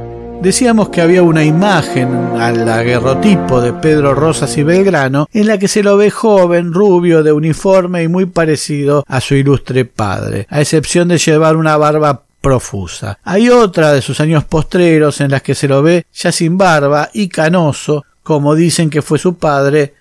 Decíamos 0.43 0.91
que 0.91 1.01
había 1.01 1.23
una 1.23 1.45
imagen 1.45 2.13
al 2.39 2.69
aguerrotipo 2.69 3.61
de 3.61 3.73
Pedro 3.73 4.15
Rosas 4.15 4.59
y 4.59 4.63
Belgrano 4.63 5.29
en 5.33 5.47
la 5.47 5.59
que 5.59 5.69
se 5.69 5.83
lo 5.83 5.97
ve 5.97 6.11
joven, 6.11 6.73
rubio, 6.75 7.23
de 7.23 7.33
uniforme 7.33 8.03
y 8.03 8.09
muy 8.09 8.27
parecido 8.27 9.05
a 9.09 9.21
su 9.21 9.37
ilustre 9.37 9.85
padre, 9.87 10.47
a 10.51 10.61
excepción 10.61 11.09
de 11.09 11.19
llevar 11.19 11.57
una 11.57 11.77
barba 11.77 12.25
profusa. 12.43 13.19
Hay 13.25 13.49
otra 13.49 13.93
de 13.93 14.03
sus 14.03 14.21
años 14.21 14.45
postreros 14.45 15.23
en 15.23 15.31
las 15.31 15.41
que 15.41 15.55
se 15.55 15.67
lo 15.67 15.83
ve 15.83 16.05
ya 16.13 16.31
sin 16.31 16.59
barba 16.59 17.09
y 17.15 17.29
canoso, 17.29 18.05
como 18.25 18.57
dicen 18.57 18.91
que 18.91 19.03
fue 19.03 19.21
su 19.21 19.37
padre 19.37 19.95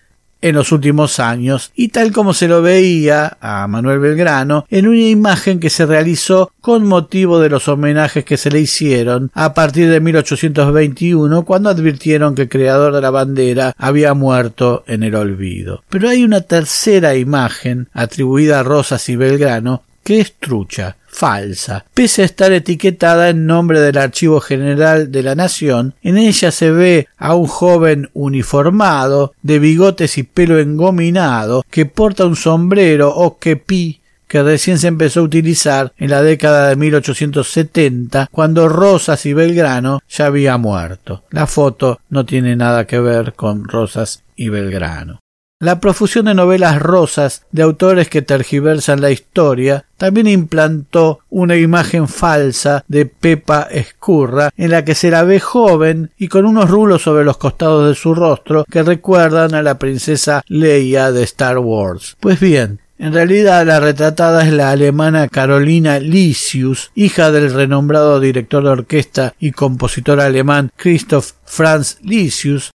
en 0.44 0.56
los 0.56 0.74
últimos 0.74 1.20
años 1.20 1.72
y 1.74 1.88
tal 1.88 2.12
como 2.12 2.34
se 2.34 2.50
lo 2.50 2.62
veía 2.62 3.38
a 3.40 3.66
Manuel 3.68 4.00
Belgrano 4.00 4.66
en 4.70 4.88
una 4.88 5.00
imagen 5.00 5.60
que 5.60 5.70
se 5.70 5.86
realizó 5.86 6.52
con 6.60 6.86
motivo 6.86 7.40
de 7.40 7.50
los 7.50 7.70
homenajes 7.70 8.26
que 8.26 8.36
se 8.36 8.52
le 8.52 8.60
hicieron 8.60 9.32
a 9.34 9.54
partir 9.54 9.90
de 9.90 10.02
1821 10.02 11.46
cuando 11.46 11.70
advirtieron 11.70 12.36
que 12.36 12.44
el 12.44 12.50
creador 12.50 12.94
de 12.94 13.02
la 13.02 13.10
bandera 13.10 13.74
había 13.78 14.14
muerto 14.14 14.84
en 14.86 15.04
el 15.04 15.16
olvido. 15.16 15.84
Pero 15.90 16.10
hay 16.10 16.26
una 16.26 16.42
tercera 16.42 17.16
imagen 17.16 17.88
atribuida 17.94 18.60
a 18.60 18.64
Rosas 18.64 19.08
y 19.08 19.16
Belgrano 19.16 19.84
que 20.04 20.20
es 20.20 20.34
trucha 20.34 20.98
falsa. 21.14 21.86
Pese 21.94 22.24
a 22.24 22.26
estar 22.26 22.52
etiquetada 22.52 23.30
en 23.30 23.46
nombre 23.46 23.80
del 23.80 23.98
Archivo 23.98 24.42
General 24.42 25.12
de 25.12 25.24
la 25.24 25.36
Nación, 25.36 25.94
en 26.02 26.18
ella 26.18 26.52
se 26.52 26.72
ve 26.72 27.08
a 27.18 27.36
un 27.36 27.48
joven 27.48 28.10
uniformado, 28.14 29.34
de 29.42 29.60
bigotes 29.60 30.18
y 30.18 30.24
pelo 30.24 30.60
engominado, 30.60 31.64
que 31.70 31.86
porta 31.86 32.26
un 32.26 32.36
sombrero 32.36 33.14
o 33.14 33.38
kepi 33.38 34.02
que 34.28 34.42
recién 34.42 34.80
se 34.80 34.88
empezó 34.88 35.20
a 35.20 35.24
utilizar 35.24 35.94
en 35.96 36.10
la 36.10 36.24
década 36.24 36.70
de 36.70 36.76
1870, 36.76 38.30
cuando 38.32 38.68
Rosas 38.68 39.28
y 39.28 39.34
Belgrano 39.34 40.02
ya 40.10 40.26
había 40.26 40.58
muerto. 40.58 41.22
La 41.30 41.46
foto 41.46 42.00
no 42.10 42.26
tiene 42.26 42.56
nada 42.56 42.88
que 42.88 43.00
ver 43.00 43.34
con 43.34 43.68
Rosas 43.68 44.24
y 44.36 44.50
Belgrano. 44.50 45.23
La 45.64 45.80
profusión 45.80 46.26
de 46.26 46.34
novelas 46.34 46.82
rosas 46.82 47.46
de 47.54 47.64
autores 47.64 48.10
que 48.10 48.22
tergiversan 48.22 49.00
la 49.00 49.12
historia 49.12 49.86
también 49.96 50.28
implantó 50.28 51.20
una 51.30 51.56
imagen 51.56 52.10
falsa 52.10 52.84
de 52.90 53.06
Pepa 53.06 53.70
Escurra 53.72 54.50
en 54.58 54.72
la 54.72 54.84
que 54.84 54.94
se 54.94 55.10
la 55.10 55.24
ve 55.24 55.40
joven 55.40 56.12
y 56.18 56.28
con 56.28 56.46
unos 56.46 56.70
rulos 56.70 57.04
sobre 57.04 57.24
los 57.24 57.38
costados 57.38 57.88
de 57.88 57.96
su 57.96 58.14
rostro 58.14 58.66
que 58.70 58.84
recuerdan 58.84 59.56
a 59.56 59.62
la 59.62 59.80
princesa 59.80 60.44
Leia 60.50 61.14
de 61.14 61.24
Star 61.24 61.60
Wars. 61.60 62.18
Pues 62.20 62.42
bien, 62.42 62.82
en 63.00 63.14
realidad 63.14 63.66
la 63.66 63.80
retratada 63.80 64.46
es 64.46 64.52
la 64.52 64.70
alemana 64.70 65.30
Carolina 65.30 66.00
Lysius, 66.00 66.92
hija 66.94 67.32
del 67.32 67.54
renombrado 67.54 68.20
director 68.20 68.66
de 68.66 68.70
orquesta 68.70 69.34
y 69.40 69.52
compositor 69.52 70.20
alemán 70.20 70.72
Christoph 70.76 71.32
Franz 71.46 72.00
Lysius, 72.02 72.73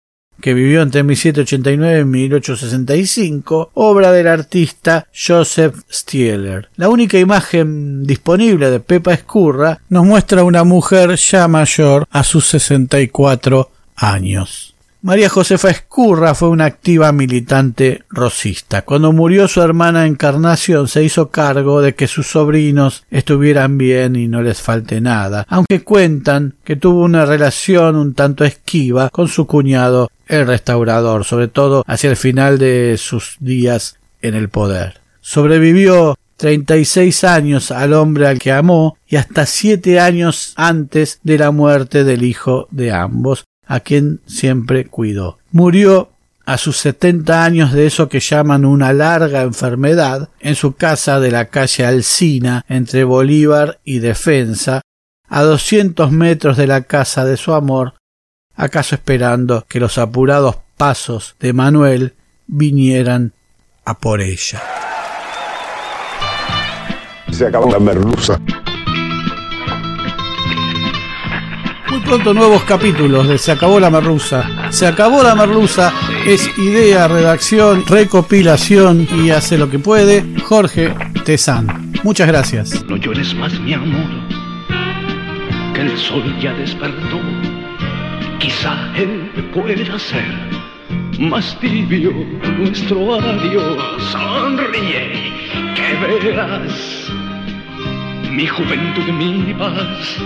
que 0.44 0.52
vivió 0.52 0.82
entre 0.82 1.02
1789 1.04 2.00
y 2.00 2.04
1865, 2.04 3.70
obra 3.72 4.12
del 4.12 4.28
artista 4.28 5.06
Joseph 5.10 5.74
Stieler. 5.90 6.68
La 6.76 6.90
única 6.90 7.18
imagen 7.18 8.04
disponible 8.04 8.70
de 8.70 8.78
Pepa 8.78 9.14
Escurra 9.14 9.80
nos 9.88 10.04
muestra 10.04 10.44
una 10.44 10.62
mujer 10.62 11.16
ya 11.16 11.48
mayor 11.48 12.06
a 12.10 12.22
sus 12.24 12.44
64 12.48 13.70
años. 13.96 14.74
María 15.04 15.28
Josefa 15.28 15.68
Escurra 15.68 16.34
fue 16.34 16.48
una 16.48 16.64
activa 16.64 17.12
militante 17.12 18.04
rosista. 18.08 18.82
Cuando 18.82 19.12
murió 19.12 19.48
su 19.48 19.60
hermana 19.60 20.06
Encarnación 20.06 20.88
se 20.88 21.04
hizo 21.04 21.28
cargo 21.28 21.82
de 21.82 21.94
que 21.94 22.06
sus 22.06 22.26
sobrinos 22.26 23.04
estuvieran 23.10 23.76
bien 23.76 24.16
y 24.16 24.28
no 24.28 24.40
les 24.40 24.62
falte 24.62 25.02
nada, 25.02 25.44
aunque 25.48 25.84
cuentan 25.84 26.54
que 26.64 26.76
tuvo 26.76 27.02
una 27.02 27.26
relación 27.26 27.96
un 27.96 28.14
tanto 28.14 28.44
esquiva 28.44 29.10
con 29.10 29.28
su 29.28 29.46
cuñado 29.46 30.10
el 30.26 30.46
restaurador, 30.46 31.24
sobre 31.24 31.48
todo 31.48 31.84
hacia 31.86 32.10
el 32.10 32.16
final 32.16 32.58
de 32.58 32.96
sus 32.98 33.36
días 33.40 33.98
en 34.22 34.34
el 34.34 34.48
poder. 34.48 35.00
Sobrevivió 35.20 36.16
treinta 36.36 36.76
y 36.76 36.84
seis 36.84 37.24
años 37.24 37.70
al 37.70 37.92
hombre 37.92 38.26
al 38.26 38.38
que 38.38 38.52
amó 38.52 38.98
y 39.06 39.16
hasta 39.16 39.46
siete 39.46 40.00
años 40.00 40.52
antes 40.56 41.20
de 41.22 41.38
la 41.38 41.50
muerte 41.50 42.04
del 42.04 42.22
hijo 42.22 42.68
de 42.70 42.92
ambos, 42.92 43.44
a 43.66 43.80
quien 43.80 44.20
siempre 44.26 44.86
cuidó. 44.86 45.38
Murió 45.50 46.10
a 46.46 46.58
sus 46.58 46.76
70 46.78 47.44
años 47.44 47.72
de 47.72 47.86
eso 47.86 48.08
que 48.08 48.20
llaman 48.20 48.64
una 48.64 48.92
larga 48.92 49.42
enfermedad, 49.42 50.28
en 50.40 50.54
su 50.54 50.74
casa 50.74 51.20
de 51.20 51.30
la 51.30 51.46
calle 51.46 51.86
Alcina, 51.86 52.64
entre 52.68 53.04
Bolívar 53.04 53.80
y 53.84 54.00
Defensa, 54.00 54.82
a 55.28 55.42
200 55.42 56.10
metros 56.10 56.56
de 56.56 56.66
la 56.66 56.82
casa 56.82 57.24
de 57.24 57.36
su 57.36 57.54
amor, 57.54 57.94
acaso 58.56 58.94
esperando 58.94 59.64
que 59.68 59.80
los 59.80 59.98
apurados 59.98 60.56
pasos 60.76 61.36
de 61.40 61.52
Manuel 61.52 62.14
vinieran 62.46 63.32
a 63.84 63.98
por 63.98 64.20
ella. 64.20 64.62
Se 67.30 67.46
acabó 67.46 67.70
la 67.70 67.80
merluza. 67.80 68.40
Muy 71.90 72.00
pronto 72.00 72.34
nuevos 72.34 72.62
capítulos 72.64 73.28
de 73.28 73.38
Se 73.38 73.52
acabó 73.52 73.80
la 73.80 73.90
merluza. 73.90 74.44
Se 74.70 74.86
acabó 74.86 75.22
la 75.22 75.34
merluza 75.34 75.92
es 76.26 76.50
idea, 76.58 77.06
redacción, 77.08 77.84
recopilación 77.86 79.06
y 79.22 79.30
hace 79.30 79.58
lo 79.58 79.68
que 79.68 79.78
puede 79.78 80.24
Jorge 80.42 80.94
Tezán. 81.24 81.92
Muchas 82.02 82.28
gracias. 82.28 82.84
No 82.84 82.96
llores 82.96 83.34
más, 83.34 83.58
mi 83.60 83.74
amor, 83.74 84.08
que 85.74 85.82
el 85.82 85.98
sol 85.98 86.22
ya 86.40 86.52
despertó. 86.54 87.20
Quizá 88.38 88.74
él 88.96 89.30
pueda 89.52 89.98
ser 89.98 90.24
más 91.18 91.58
tibio 91.60 92.12
nuestro 92.58 93.14
adiós. 93.14 93.82
Sonríe, 94.10 95.32
que 95.74 95.94
verás 96.00 97.10
mi 98.30 98.46
juventud, 98.46 99.08
mi 99.12 99.54
paz, 99.54 100.18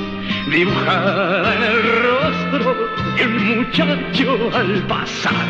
dibujada 0.51 1.55
en 1.55 1.63
el 1.63 1.83
rostro 2.03 2.75
de 3.17 3.27
un 3.27 3.59
muchacho 3.59 4.51
al 4.55 4.83
pasar. 4.87 5.47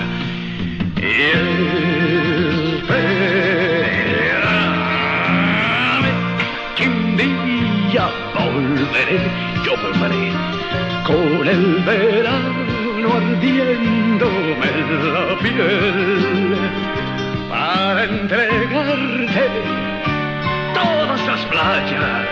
Y 0.96 1.22
él 1.36 2.84
que 6.76 6.88
un 6.88 7.16
día 7.16 8.10
volveré, 8.34 9.20
yo 9.64 9.72
volveré 9.76 10.57
con 11.08 11.48
el 11.48 11.82
verano 11.86 13.08
ardiéndome 13.16 14.68
en 14.78 15.14
la 15.14 15.38
piel 15.38 16.56
para 17.48 18.04
entregarte 18.04 19.46
todas 20.74 21.26
las 21.26 21.40
playas, 21.46 22.26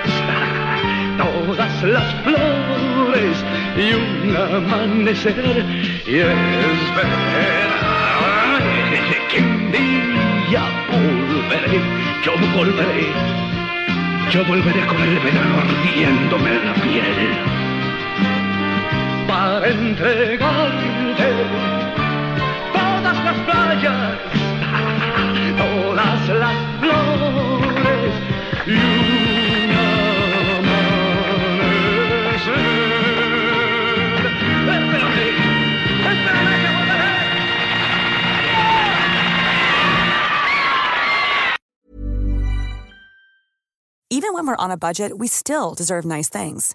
todas 1.17 1.83
las 1.85 2.15
flores 2.23 3.37
y 3.79 3.95
un 3.95 4.37
amanecer 4.37 5.65
y 6.07 6.17
esperar. 6.19 7.17
Que 9.31 9.41
un 9.41 9.73
día 9.73 10.65
volveré, 10.93 11.81
yo 12.25 12.33
volveré, 12.55 13.09
yo 14.31 14.45
volveré 14.45 14.87
con 14.87 15.01
el 15.01 15.19
verano 15.21 15.55
ardiéndome 15.65 16.51
en 16.51 16.67
la 16.67 16.75
piel 16.75 17.65
para 19.37 19.68
entregarte 19.68 21.31
todas 22.72 23.16
las 23.27 23.38
playas, 23.44 24.18
todas 25.59 26.29
las 26.42 26.57
flores 26.81 28.14
y 28.66 28.68
un 28.72 29.72
amanecer. 30.57 30.96
Espérate, 34.72 35.27
espérate 36.12 36.57
que 36.62 36.70
volveré. 36.77 37.12
Even 44.11 44.33
when 44.33 44.46
we're 44.46 44.57
on 44.57 44.70
a 44.70 44.79
budget, 44.79 45.18
we 45.18 45.29
still 45.29 45.75
deserve 45.75 46.07
nice 46.07 46.31
things. 46.31 46.75